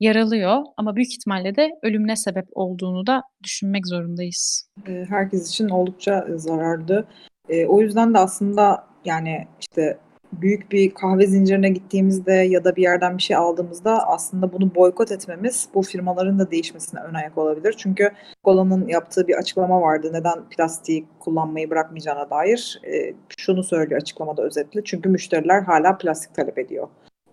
yaralıyor 0.00 0.62
ama 0.76 0.96
büyük 0.96 1.12
ihtimalle 1.12 1.56
de 1.56 1.70
ölümüne 1.82 2.16
sebep 2.16 2.46
olduğunu 2.52 3.06
da 3.06 3.22
düşünmek 3.44 3.86
zorundayız. 3.86 4.68
E, 4.88 5.04
herkes 5.08 5.50
için 5.50 5.68
oldukça 5.68 6.26
zararlı. 6.36 7.04
E, 7.48 7.66
o 7.66 7.80
yüzden 7.80 8.14
de 8.14 8.18
aslında 8.18 8.86
yani 9.04 9.46
işte 9.60 9.98
büyük 10.32 10.72
bir 10.72 10.90
kahve 10.90 11.26
zincirine 11.26 11.68
gittiğimizde 11.68 12.32
ya 12.32 12.64
da 12.64 12.76
bir 12.76 12.82
yerden 12.82 13.18
bir 13.18 13.22
şey 13.22 13.36
aldığımızda 13.36 14.08
aslında 14.08 14.52
bunu 14.52 14.74
boykot 14.74 15.12
etmemiz 15.12 15.68
bu 15.74 15.82
firmaların 15.82 16.38
da 16.38 16.50
değişmesine 16.50 17.00
ön 17.00 17.14
ayak 17.14 17.38
olabilir. 17.38 17.74
Çünkü 17.78 18.10
Cola'nın 18.44 18.88
yaptığı 18.88 19.28
bir 19.28 19.34
açıklama 19.34 19.80
vardı. 19.80 20.10
Neden 20.12 20.48
plastiği 20.48 21.06
kullanmayı 21.20 21.70
bırakmayacağına 21.70 22.30
dair. 22.30 22.80
E, 22.84 23.14
şunu 23.38 23.62
söylüyor 23.62 24.00
açıklamada 24.00 24.42
özetle. 24.42 24.80
Çünkü 24.84 25.08
müşteriler 25.08 25.62
hala 25.62 25.98
plastik 25.98 26.34
talep 26.34 26.58
ediyor. 26.58 26.88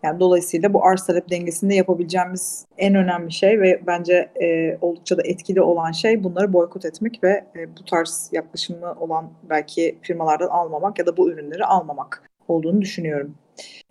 Yani 0.07 0.19
dolayısıyla 0.19 0.73
bu 0.73 0.85
arz 0.85 1.05
talep 1.05 1.29
dengesinde 1.29 1.75
yapabileceğimiz 1.75 2.65
en 2.77 2.95
önemli 2.95 3.31
şey 3.31 3.61
ve 3.61 3.81
bence 3.87 4.29
e, 4.41 4.77
oldukça 4.81 5.17
da 5.17 5.21
etkili 5.25 5.61
olan 5.61 5.91
şey 5.91 6.23
bunları 6.23 6.53
boykot 6.53 6.85
etmek 6.85 7.23
ve 7.23 7.45
e, 7.55 7.77
bu 7.77 7.85
tarz 7.85 8.29
yaklaşımı 8.31 8.93
olan 8.99 9.29
belki 9.49 9.97
firmalardan 10.01 10.47
almamak 10.47 10.99
ya 10.99 11.05
da 11.05 11.17
bu 11.17 11.31
ürünleri 11.31 11.65
almamak 11.65 12.23
olduğunu 12.47 12.81
düşünüyorum. 12.81 13.35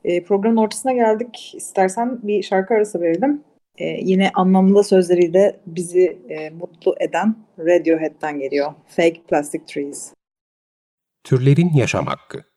E, 0.05 0.23
programın 0.23 0.57
ortasına 0.57 0.93
geldik. 0.93 1.53
İstersen 1.57 2.19
bir 2.23 2.43
şarkı 2.43 2.75
arası 2.75 3.01
verelim. 3.01 3.45
E, 3.79 3.85
yine 3.85 4.31
anlamlı 4.35 4.85
sözleriyle 4.85 5.61
bizi 5.67 6.19
e, 6.29 6.51
mutlu 6.51 6.95
eden 7.01 7.37
Radiohead'den 7.59 8.39
geliyor. 8.39 8.73
Fake 8.87 9.23
Plastic 9.29 9.65
Trees. 9.67 10.13
Türlerin 11.25 11.71
yaşam 11.75 12.07
hakkı 12.07 12.56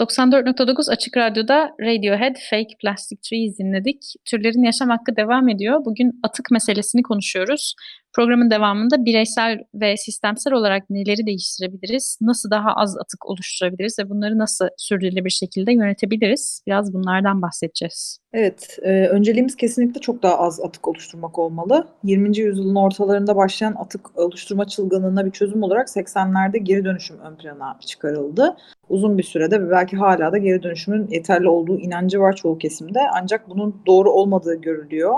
94.9 0.00 0.90
Açık 0.90 1.16
Radyo'da 1.16 1.70
Radiohead 1.80 2.36
Fake 2.50 2.76
Plastic 2.80 3.18
Trees 3.22 3.58
dinledik. 3.58 4.14
Türlerin 4.24 4.62
yaşam 4.62 4.88
hakkı 4.88 5.16
devam 5.16 5.48
ediyor. 5.48 5.84
Bugün 5.84 6.20
atık 6.22 6.50
meselesini 6.50 7.02
konuşuyoruz. 7.02 7.74
Programın 8.12 8.50
devamında 8.50 9.04
bireysel 9.04 9.58
ve 9.74 9.96
sistemsel 9.96 10.52
olarak 10.52 10.90
neleri 10.90 11.26
değiştirebiliriz, 11.26 12.18
nasıl 12.20 12.50
daha 12.50 12.74
az 12.76 12.98
atık 12.98 13.26
oluşturabiliriz 13.26 13.98
ve 13.98 14.10
bunları 14.10 14.38
nasıl 14.38 14.68
sürdürülebilir 14.76 15.24
bir 15.24 15.30
şekilde 15.30 15.72
yönetebiliriz? 15.72 16.62
Biraz 16.66 16.94
bunlardan 16.94 17.42
bahsedeceğiz. 17.42 18.18
Evet, 18.32 18.78
e, 18.82 19.06
önceliğimiz 19.06 19.56
kesinlikle 19.56 20.00
çok 20.00 20.22
daha 20.22 20.38
az 20.38 20.60
atık 20.60 20.88
oluşturmak 20.88 21.38
olmalı. 21.38 21.86
20. 22.04 22.38
yüzyılın 22.38 22.74
ortalarında 22.74 23.36
başlayan 23.36 23.74
atık 23.78 24.18
oluşturma 24.18 24.64
çılgınlığına 24.64 25.26
bir 25.26 25.30
çözüm 25.30 25.62
olarak 25.62 25.88
80'lerde 25.88 26.58
geri 26.58 26.84
dönüşüm 26.84 27.18
ön 27.18 27.36
plana 27.36 27.78
çıkarıldı. 27.86 28.56
Uzun 28.88 29.18
bir 29.18 29.22
sürede 29.22 29.62
ve 29.62 29.70
belki 29.70 29.96
hala 29.96 30.32
da 30.32 30.38
geri 30.38 30.62
dönüşümün 30.62 31.08
yeterli 31.10 31.48
olduğu 31.48 31.78
inancı 31.78 32.20
var 32.20 32.36
çoğu 32.36 32.58
kesimde. 32.58 33.00
Ancak 33.14 33.48
bunun 33.48 33.82
doğru 33.86 34.10
olmadığı 34.10 34.54
görülüyor. 34.54 35.14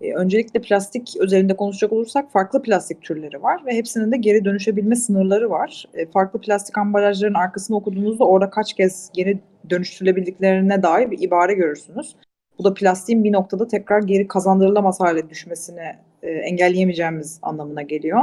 E, 0.00 0.14
öncelikle 0.14 0.60
plastik 0.60 1.16
özelinde 1.20 1.56
konuşacak 1.56 1.92
olursak 1.92 2.32
farklı 2.32 2.62
plastik 2.62 3.02
türleri 3.02 3.42
var 3.42 3.66
ve 3.66 3.72
hepsinin 3.72 4.12
de 4.12 4.16
geri 4.16 4.44
dönüşebilme 4.44 4.96
sınırları 4.96 5.50
var. 5.50 5.84
E, 5.94 6.06
farklı 6.06 6.40
plastik 6.40 6.78
ambalajların 6.78 7.34
arkasını 7.34 7.76
okuduğunuzda 7.76 8.24
orada 8.24 8.50
kaç 8.50 8.72
kez 8.74 9.10
geri 9.14 9.38
dönüştürülebildiklerine 9.70 10.82
dair 10.82 11.10
bir 11.10 11.22
ibare 11.22 11.54
görürsünüz. 11.54 12.16
Bu 12.58 12.64
da 12.64 12.74
plastiğin 12.74 13.24
bir 13.24 13.32
noktada 13.32 13.68
tekrar 13.68 14.02
geri 14.02 14.28
kazandırılamaz 14.28 15.00
hale 15.00 15.30
düşmesini 15.30 15.96
e, 16.22 16.30
engelleyemeyeceğimiz 16.30 17.38
anlamına 17.42 17.82
geliyor. 17.82 18.20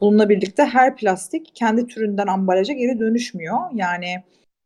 Bununla 0.00 0.28
birlikte 0.28 0.64
her 0.64 0.96
plastik 0.96 1.50
kendi 1.54 1.86
türünden 1.86 2.26
ambalaja 2.26 2.72
geri 2.72 2.98
dönüşmüyor. 2.98 3.58
Yani 3.74 4.06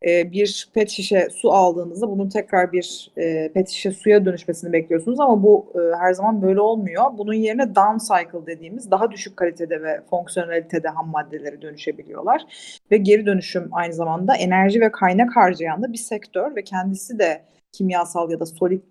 e, 0.06 0.32
bir 0.32 0.68
pet 0.74 0.90
şişe 0.90 1.28
su 1.30 1.52
aldığınızda 1.52 2.10
bunun 2.10 2.28
tekrar 2.28 2.72
bir 2.72 3.10
e, 3.16 3.52
pet 3.52 3.68
şişe 3.68 3.90
suya 3.90 4.24
dönüşmesini 4.24 4.72
bekliyorsunuz 4.72 5.20
ama 5.20 5.42
bu 5.42 5.72
e, 5.74 5.96
her 5.96 6.12
zaman 6.12 6.42
böyle 6.42 6.60
olmuyor. 6.60 7.04
Bunun 7.18 7.32
yerine 7.32 7.74
down 7.74 8.14
cycle 8.14 8.46
dediğimiz 8.46 8.90
daha 8.90 9.10
düşük 9.10 9.36
kalitede 9.36 9.82
ve 9.82 10.00
fonksiyonelitede 10.10 10.88
ham 10.88 11.10
maddelere 11.10 11.62
dönüşebiliyorlar. 11.62 12.42
Ve 12.90 12.96
geri 12.96 13.26
dönüşüm 13.26 13.68
aynı 13.72 13.92
zamanda 13.92 14.36
enerji 14.36 14.80
ve 14.80 14.92
kaynak 14.92 15.36
harcayan 15.36 15.82
da 15.82 15.92
bir 15.92 15.98
sektör 15.98 16.56
ve 16.56 16.64
kendisi 16.64 17.18
de 17.18 17.42
kimyasal 17.72 18.30
ya 18.30 18.40
da 18.40 18.46
solid 18.46 18.82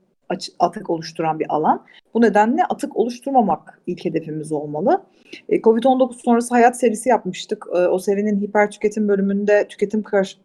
atık 0.59 0.89
oluşturan 0.89 1.39
bir 1.39 1.45
alan. 1.49 1.85
Bu 2.13 2.21
nedenle 2.21 2.63
atık 2.63 2.97
oluşturmamak 2.97 3.81
ilk 3.87 4.05
hedefimiz 4.05 4.51
olmalı. 4.51 5.03
E, 5.49 5.61
Covid-19 5.61 6.13
sonrası 6.13 6.55
hayat 6.55 6.79
serisi 6.79 7.09
yapmıştık. 7.09 7.65
E, 7.75 7.77
o 7.77 7.99
serinin 7.99 8.41
hiper 8.41 8.71
tüketim 8.71 9.07
bölümünde 9.07 9.67
tüketim 9.67 10.03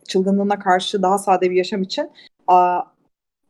çılgınlığına 0.09 0.59
karşı 0.59 1.03
daha 1.03 1.18
sade 1.18 1.51
bir 1.51 1.57
yaşam 1.57 1.83
için 1.83 2.11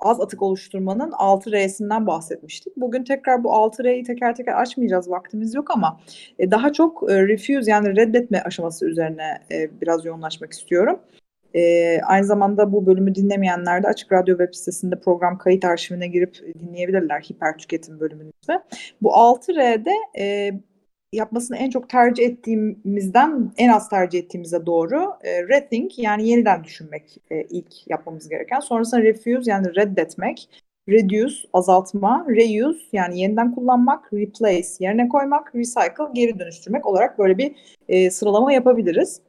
az 0.01 0.21
atık 0.21 0.43
oluşturmanın 0.43 1.11
6R'sinden 1.11 2.07
bahsetmiştik. 2.07 2.77
Bugün 2.77 3.05
tekrar 3.05 3.45
bu 3.45 3.49
6R'yi 3.49 4.05
teker 4.05 4.35
teker 4.35 4.61
açmayacağız 4.61 5.11
vaktimiz 5.11 5.55
yok 5.55 5.71
ama 5.71 6.01
e, 6.39 6.51
daha 6.51 6.73
çok 6.73 7.03
refuse 7.03 7.71
yani 7.71 7.97
reddetme 7.97 8.41
aşaması 8.41 8.87
üzerine 8.87 9.39
biraz 9.81 10.05
yoğunlaşmak 10.05 10.53
istiyorum. 10.53 11.01
E, 11.57 12.01
aynı 12.01 12.25
zamanda 12.25 12.73
bu 12.73 12.87
bölümü 12.87 13.15
dinlemeyenler 13.15 13.83
de 13.83 13.89
Açık 13.89 14.13
Radyo 14.13 14.39
web 14.39 14.55
sitesinde 14.55 15.01
program 15.01 15.39
kayıt 15.39 15.65
arşivine 15.65 16.09
girip 16.09 16.55
dinleyebilirler 16.61 17.21
hiper 17.21 17.59
tüketim 17.59 18.01
bölümünü. 18.01 18.31
Bu 19.03 19.09
6R'de 19.09 19.93
e, 20.19 20.53
yapmasını 21.13 21.57
en 21.57 21.71
çok 21.71 21.89
tercih 21.89 22.25
ettiğimizden 22.25 23.53
en 23.57 23.69
az 23.69 23.89
tercih 23.89 24.19
ettiğimize 24.19 24.67
doğru 24.67 25.13
e, 25.23 25.43
rethink 25.43 25.99
yani 25.99 26.29
yeniden 26.29 26.65
düşünmek 26.65 27.19
e, 27.31 27.43
ilk 27.43 27.89
yapmamız 27.91 28.29
gereken. 28.29 28.61
Sonrasında 28.61 29.03
refuse 29.03 29.51
yani 29.51 29.77
reddetmek, 29.77 30.49
reduce 30.89 31.35
azaltma, 31.53 32.27
reuse 32.29 32.81
yani 32.93 33.21
yeniden 33.21 33.55
kullanmak, 33.55 34.13
replace 34.13 34.69
yerine 34.81 35.09
koymak, 35.09 35.55
recycle 35.55 36.13
geri 36.15 36.39
dönüştürmek 36.39 36.87
olarak 36.87 37.19
böyle 37.19 37.39
bir 37.39 37.55
e, 37.89 38.11
sıralama 38.11 38.53
yapabiliriz 38.53 39.21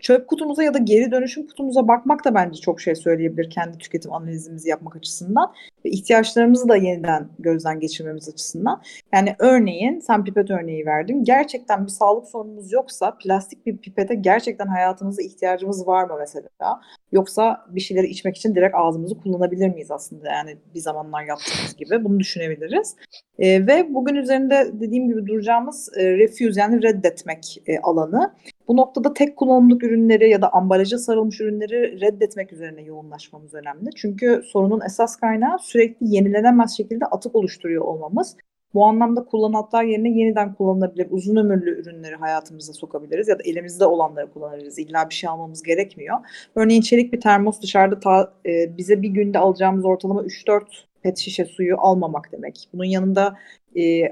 çöp 0.00 0.28
kutumuza 0.28 0.62
ya 0.62 0.74
da 0.74 0.78
geri 0.78 1.10
dönüşüm 1.10 1.46
kutumuza 1.46 1.88
bakmak 1.88 2.24
da 2.24 2.34
bence 2.34 2.60
çok 2.60 2.80
şey 2.80 2.94
söyleyebilir 2.94 3.50
kendi 3.50 3.78
tüketim 3.78 4.12
analizimizi 4.12 4.68
yapmak 4.68 4.96
açısından 4.96 5.52
ve 5.84 5.90
ihtiyaçlarımızı 5.90 6.68
da 6.68 6.76
yeniden 6.76 7.28
gözden 7.38 7.80
geçirmemiz 7.80 8.28
açısından. 8.28 8.82
Yani 9.14 9.36
örneğin 9.38 10.00
sen 10.00 10.24
pipet 10.24 10.50
örneği 10.50 10.86
verdin. 10.86 11.24
Gerçekten 11.24 11.86
bir 11.86 11.90
sağlık 11.90 12.28
sorunumuz 12.28 12.72
yoksa 12.72 13.16
plastik 13.18 13.66
bir 13.66 13.76
pipete 13.76 14.14
gerçekten 14.14 14.66
hayatımızda 14.66 15.22
ihtiyacımız 15.22 15.86
var 15.86 16.04
mı 16.04 16.16
mesela? 16.18 16.80
Yoksa 17.12 17.66
bir 17.68 17.80
şeyleri 17.80 18.06
içmek 18.06 18.36
için 18.36 18.54
direkt 18.54 18.74
ağzımızı 18.74 19.18
kullanabilir 19.18 19.68
miyiz 19.68 19.90
aslında? 19.90 20.28
Yani 20.28 20.56
bir 20.74 20.80
zamanlar 20.80 21.22
yaptığımız 21.24 21.76
gibi 21.76 22.04
bunu 22.04 22.20
düşünebiliriz. 22.20 22.96
E, 23.38 23.66
ve 23.66 23.94
bugün 23.94 24.14
üzerinde 24.14 24.70
dediğim 24.72 25.08
gibi 25.08 25.26
duracağımız 25.26 25.88
e, 25.96 26.10
refuse 26.10 26.60
yani 26.60 26.82
reddetmek 26.82 27.62
e, 27.66 27.78
alanı. 27.78 28.34
Bu 28.68 28.76
noktada 28.76 29.14
tek 29.14 29.36
kullanımlık 29.36 29.84
ürünleri 29.84 30.30
ya 30.30 30.42
da 30.42 30.52
ambalaja 30.52 30.98
sarılmış 30.98 31.40
ürünleri 31.40 32.00
reddetmek 32.00 32.52
üzerine 32.52 32.82
yoğunlaşmamız 32.82 33.54
önemli. 33.54 33.90
Çünkü 33.96 34.42
sorunun 34.46 34.80
esas 34.80 35.16
kaynağı 35.16 35.58
sürekli 35.58 36.14
yenilenemez 36.14 36.76
şekilde 36.76 37.04
atık 37.04 37.34
oluşturuyor 37.34 37.82
olmamız. 37.82 38.36
Bu 38.74 38.84
anlamda 38.84 39.24
kullanatlar 39.24 39.84
yerine 39.84 40.10
yeniden 40.10 40.54
kullanılabilir 40.54 41.06
uzun 41.10 41.36
ömürlü 41.36 41.80
ürünleri 41.80 42.14
hayatımıza 42.14 42.72
sokabiliriz 42.72 43.28
ya 43.28 43.38
da 43.38 43.42
elimizde 43.44 43.86
olanları 43.86 44.32
kullanabiliriz. 44.32 44.78
İlla 44.78 45.08
bir 45.08 45.14
şey 45.14 45.30
almamız 45.30 45.62
gerekmiyor. 45.62 46.16
Örneğin 46.54 46.80
çelik 46.80 47.12
bir 47.12 47.20
termos 47.20 47.62
dışarıda 47.62 48.00
ta, 48.00 48.32
e, 48.46 48.76
bize 48.76 49.02
bir 49.02 49.08
günde 49.08 49.38
alacağımız 49.38 49.84
ortalama 49.84 50.22
3-4 50.22 50.62
pet 51.02 51.18
şişe 51.18 51.44
suyu 51.44 51.76
almamak 51.78 52.32
demek. 52.32 52.68
Bunun 52.72 52.84
yanında 52.84 53.36
e, 53.76 54.02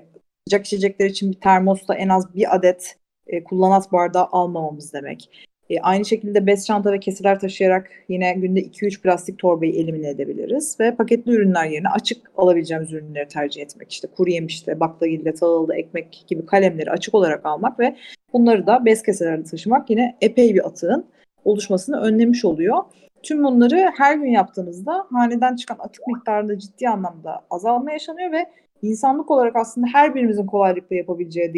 sıcak 0.49 0.67
içecekler 0.67 1.07
için 1.07 1.31
bir 1.33 1.41
termosta 1.41 1.95
en 1.95 2.09
az 2.09 2.35
bir 2.35 2.57
adet 2.57 2.97
e, 3.27 3.45
kullanat 3.45 3.93
bardağı 3.93 4.29
almamamız 4.33 4.93
demek. 4.93 5.31
E, 5.71 5.81
aynı 5.81 6.05
şekilde 6.05 6.47
bez 6.47 6.67
çanta 6.67 6.93
ve 6.93 7.01
keseler 7.01 7.41
taşıyarak 7.41 7.91
yine 8.09 8.33
günde 8.33 8.61
2-3 8.61 9.03
plastik 9.03 9.39
torbayı 9.39 9.73
elimine 9.73 10.09
edebiliriz 10.09 10.77
ve 10.81 10.97
paketli 10.97 11.33
ürünler 11.33 11.67
yerine 11.67 11.89
açık 11.89 12.31
alabileceğimiz 12.37 12.93
ürünleri 12.93 13.29
tercih 13.29 13.63
etmek. 13.63 13.93
İşte 13.93 14.09
kuru 14.17 14.31
yemişte, 14.31 14.81
baklagille, 14.81 15.35
tahılda, 15.35 15.77
ekmek 15.77 16.25
gibi 16.27 16.47
kalemleri 16.47 16.91
açık 16.91 17.15
olarak 17.15 17.47
almak 17.47 17.81
ve 17.81 17.97
bunları 18.33 18.67
da 18.67 18.85
bez 18.85 19.03
keselerde 19.03 19.45
taşımak 19.45 19.91
yine 19.91 20.17
epey 20.21 20.55
bir 20.55 20.67
atığın 20.67 21.07
oluşmasını 21.45 22.01
önlemiş 22.01 22.45
oluyor. 22.45 22.83
Tüm 23.23 23.45
bunları 23.45 23.91
her 23.97 24.17
gün 24.17 24.31
yaptığınızda 24.31 25.07
haneden 25.11 25.57
çıkan 25.57 25.77
atık 25.79 26.07
miktarında 26.07 26.59
ciddi 26.59 26.89
anlamda 26.89 27.41
azalma 27.51 27.93
yaşanıyor 27.93 28.33
ve 28.33 28.47
insanlık 28.83 29.31
olarak 29.31 29.57
aslında 29.57 29.87
her 29.93 30.15
birimizin 30.15 30.47
kolaylıkla 30.47 30.97
yapabileceği 30.97 31.55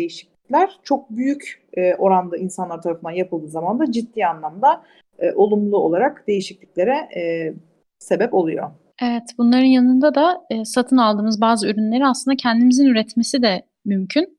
değişiklikler 0.50 0.80
çok 0.82 1.10
büyük 1.10 1.66
e, 1.76 1.94
oranda 1.94 2.36
insanlar 2.36 2.82
tarafından 2.82 3.10
yapıldığı 3.10 3.48
zaman 3.48 3.78
da 3.78 3.92
ciddi 3.92 4.26
anlamda 4.26 4.82
e, 5.18 5.32
olumlu 5.32 5.76
olarak 5.76 6.26
değişikliklere 6.28 6.96
e, 7.20 7.54
sebep 7.98 8.34
oluyor. 8.34 8.70
Evet, 9.02 9.22
bunların 9.38 9.64
yanında 9.64 10.14
da 10.14 10.40
e, 10.50 10.64
satın 10.64 10.96
aldığımız 10.96 11.40
bazı 11.40 11.68
ürünleri 11.68 12.06
aslında 12.06 12.36
kendimizin 12.36 12.86
üretmesi 12.86 13.42
de 13.42 13.62
mümkün. 13.84 14.36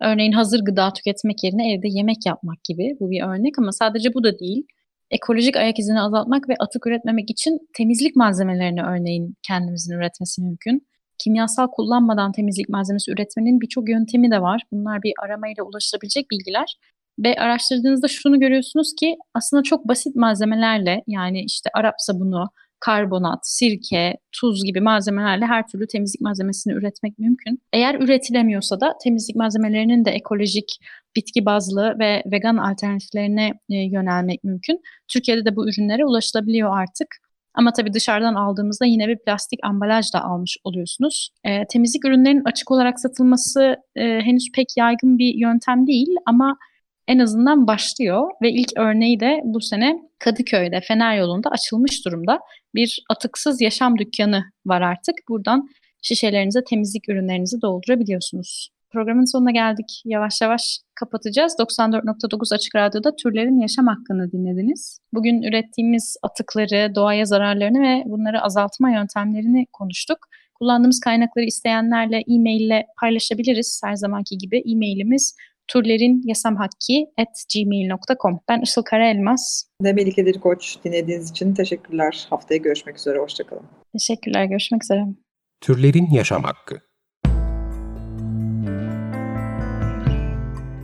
Örneğin 0.00 0.32
hazır 0.32 0.60
gıda 0.64 0.92
tüketmek 0.92 1.44
yerine 1.44 1.72
evde 1.72 1.88
yemek 1.88 2.26
yapmak 2.26 2.64
gibi 2.64 2.96
bu 3.00 3.10
bir 3.10 3.22
örnek 3.22 3.58
ama 3.58 3.72
sadece 3.72 4.14
bu 4.14 4.24
da 4.24 4.38
değil. 4.38 4.66
Ekolojik 5.10 5.56
ayak 5.56 5.78
izini 5.78 6.00
azaltmak 6.00 6.48
ve 6.48 6.54
atık 6.58 6.86
üretmemek 6.86 7.30
için 7.30 7.58
temizlik 7.76 8.16
malzemelerini 8.16 8.82
örneğin 8.82 9.34
kendimizin 9.42 9.94
üretmesi 9.94 10.42
mümkün. 10.42 10.86
Kimyasal 11.18 11.66
kullanmadan 11.66 12.32
temizlik 12.32 12.68
malzemesi 12.68 13.10
üretmenin 13.10 13.60
birçok 13.60 13.88
yöntemi 13.88 14.30
de 14.30 14.42
var. 14.42 14.62
Bunlar 14.72 15.02
bir 15.02 15.12
aramayla 15.24 15.64
ulaşılabilecek 15.64 16.30
bilgiler. 16.30 16.76
Ve 17.18 17.34
araştırdığınızda 17.40 18.08
şunu 18.08 18.40
görüyorsunuz 18.40 18.94
ki 19.00 19.16
aslında 19.34 19.62
çok 19.62 19.88
basit 19.88 20.16
malzemelerle 20.16 21.02
yani 21.06 21.44
işte 21.44 21.70
Arap 21.74 21.94
sabunu, 21.98 22.48
karbonat, 22.80 23.38
sirke, 23.42 24.16
tuz 24.32 24.64
gibi 24.64 24.80
malzemelerle 24.80 25.46
her 25.46 25.66
türlü 25.66 25.86
temizlik 25.86 26.20
malzemesini 26.20 26.72
üretmek 26.72 27.18
mümkün. 27.18 27.62
Eğer 27.72 27.94
üretilemiyorsa 27.94 28.80
da 28.80 28.94
temizlik 29.02 29.36
malzemelerinin 29.36 30.04
de 30.04 30.10
ekolojik, 30.10 30.78
bitki 31.16 31.44
bazlı 31.46 31.96
ve 31.98 32.22
vegan 32.32 32.56
alternatiflerine 32.56 33.52
e, 33.70 33.76
yönelmek 33.76 34.44
mümkün. 34.44 34.80
Türkiye'de 35.08 35.44
de 35.44 35.56
bu 35.56 35.68
ürünlere 35.68 36.04
ulaşılabiliyor 36.04 36.78
artık. 36.78 37.08
Ama 37.58 37.72
tabii 37.72 37.92
dışarıdan 37.92 38.34
aldığımızda 38.34 38.84
yine 38.84 39.08
bir 39.08 39.18
plastik 39.18 39.60
ambalaj 39.62 40.14
da 40.14 40.24
almış 40.24 40.56
oluyorsunuz. 40.64 41.30
E, 41.44 41.66
temizlik 41.66 42.04
ürünlerinin 42.04 42.44
açık 42.44 42.70
olarak 42.70 43.00
satılması 43.00 43.76
e, 43.96 44.02
henüz 44.02 44.52
pek 44.54 44.76
yaygın 44.76 45.18
bir 45.18 45.34
yöntem 45.34 45.86
değil 45.86 46.08
ama 46.26 46.56
en 47.08 47.18
azından 47.18 47.66
başlıyor 47.66 48.30
ve 48.42 48.50
ilk 48.52 48.68
örneği 48.76 49.20
de 49.20 49.40
bu 49.44 49.60
sene 49.60 49.98
Kadıköy'de 50.18 50.80
Fener 50.80 51.16
yolunda 51.16 51.50
açılmış 51.50 52.04
durumda. 52.04 52.38
Bir 52.74 53.04
atıksız 53.10 53.60
yaşam 53.60 53.98
dükkanı 53.98 54.44
var 54.66 54.80
artık. 54.80 55.14
Buradan 55.28 55.68
şişelerinize 56.02 56.64
temizlik 56.64 57.08
ürünlerinizi 57.08 57.62
doldurabiliyorsunuz. 57.62 58.68
Programın 58.92 59.32
sonuna 59.32 59.50
geldik. 59.50 60.02
Yavaş 60.04 60.40
yavaş 60.40 60.78
kapatacağız. 60.94 61.56
94.9 61.60 62.54
Açık 62.54 62.76
Radyo'da 62.76 63.16
türlerin 63.16 63.58
yaşam 63.58 63.86
hakkını 63.86 64.32
dinlediniz. 64.32 65.00
Bugün 65.12 65.42
ürettiğimiz 65.42 66.16
atıkları, 66.22 66.94
doğaya 66.94 67.24
zararlarını 67.24 67.82
ve 67.82 68.02
bunları 68.06 68.42
azaltma 68.42 68.90
yöntemlerini 68.90 69.66
konuştuk. 69.72 70.18
Kullandığımız 70.54 71.00
kaynakları 71.00 71.44
isteyenlerle 71.44 72.22
e-mail 72.28 72.60
ile 72.60 72.86
paylaşabiliriz. 73.00 73.80
Her 73.84 73.94
zamanki 73.94 74.38
gibi 74.38 74.58
e-mailimiz 74.58 75.36
turlerinyasamhakki.gmail.com 75.68 78.40
Ben 78.48 78.60
Işıl 78.60 78.82
Karaelmaz. 78.82 79.70
Ve 79.82 79.92
Melike 79.92 80.26
Diri 80.26 80.40
Koç 80.40 80.76
dinlediğiniz 80.84 81.30
için 81.30 81.54
teşekkürler. 81.54 82.26
Haftaya 82.30 82.58
görüşmek 82.58 82.98
üzere. 82.98 83.18
Hoşçakalın. 83.18 83.66
Teşekkürler. 83.92 84.44
Görüşmek 84.44 84.84
üzere. 84.84 85.04
Türlerin 85.60 86.10
yaşam 86.10 86.42
hakkı. 86.42 86.87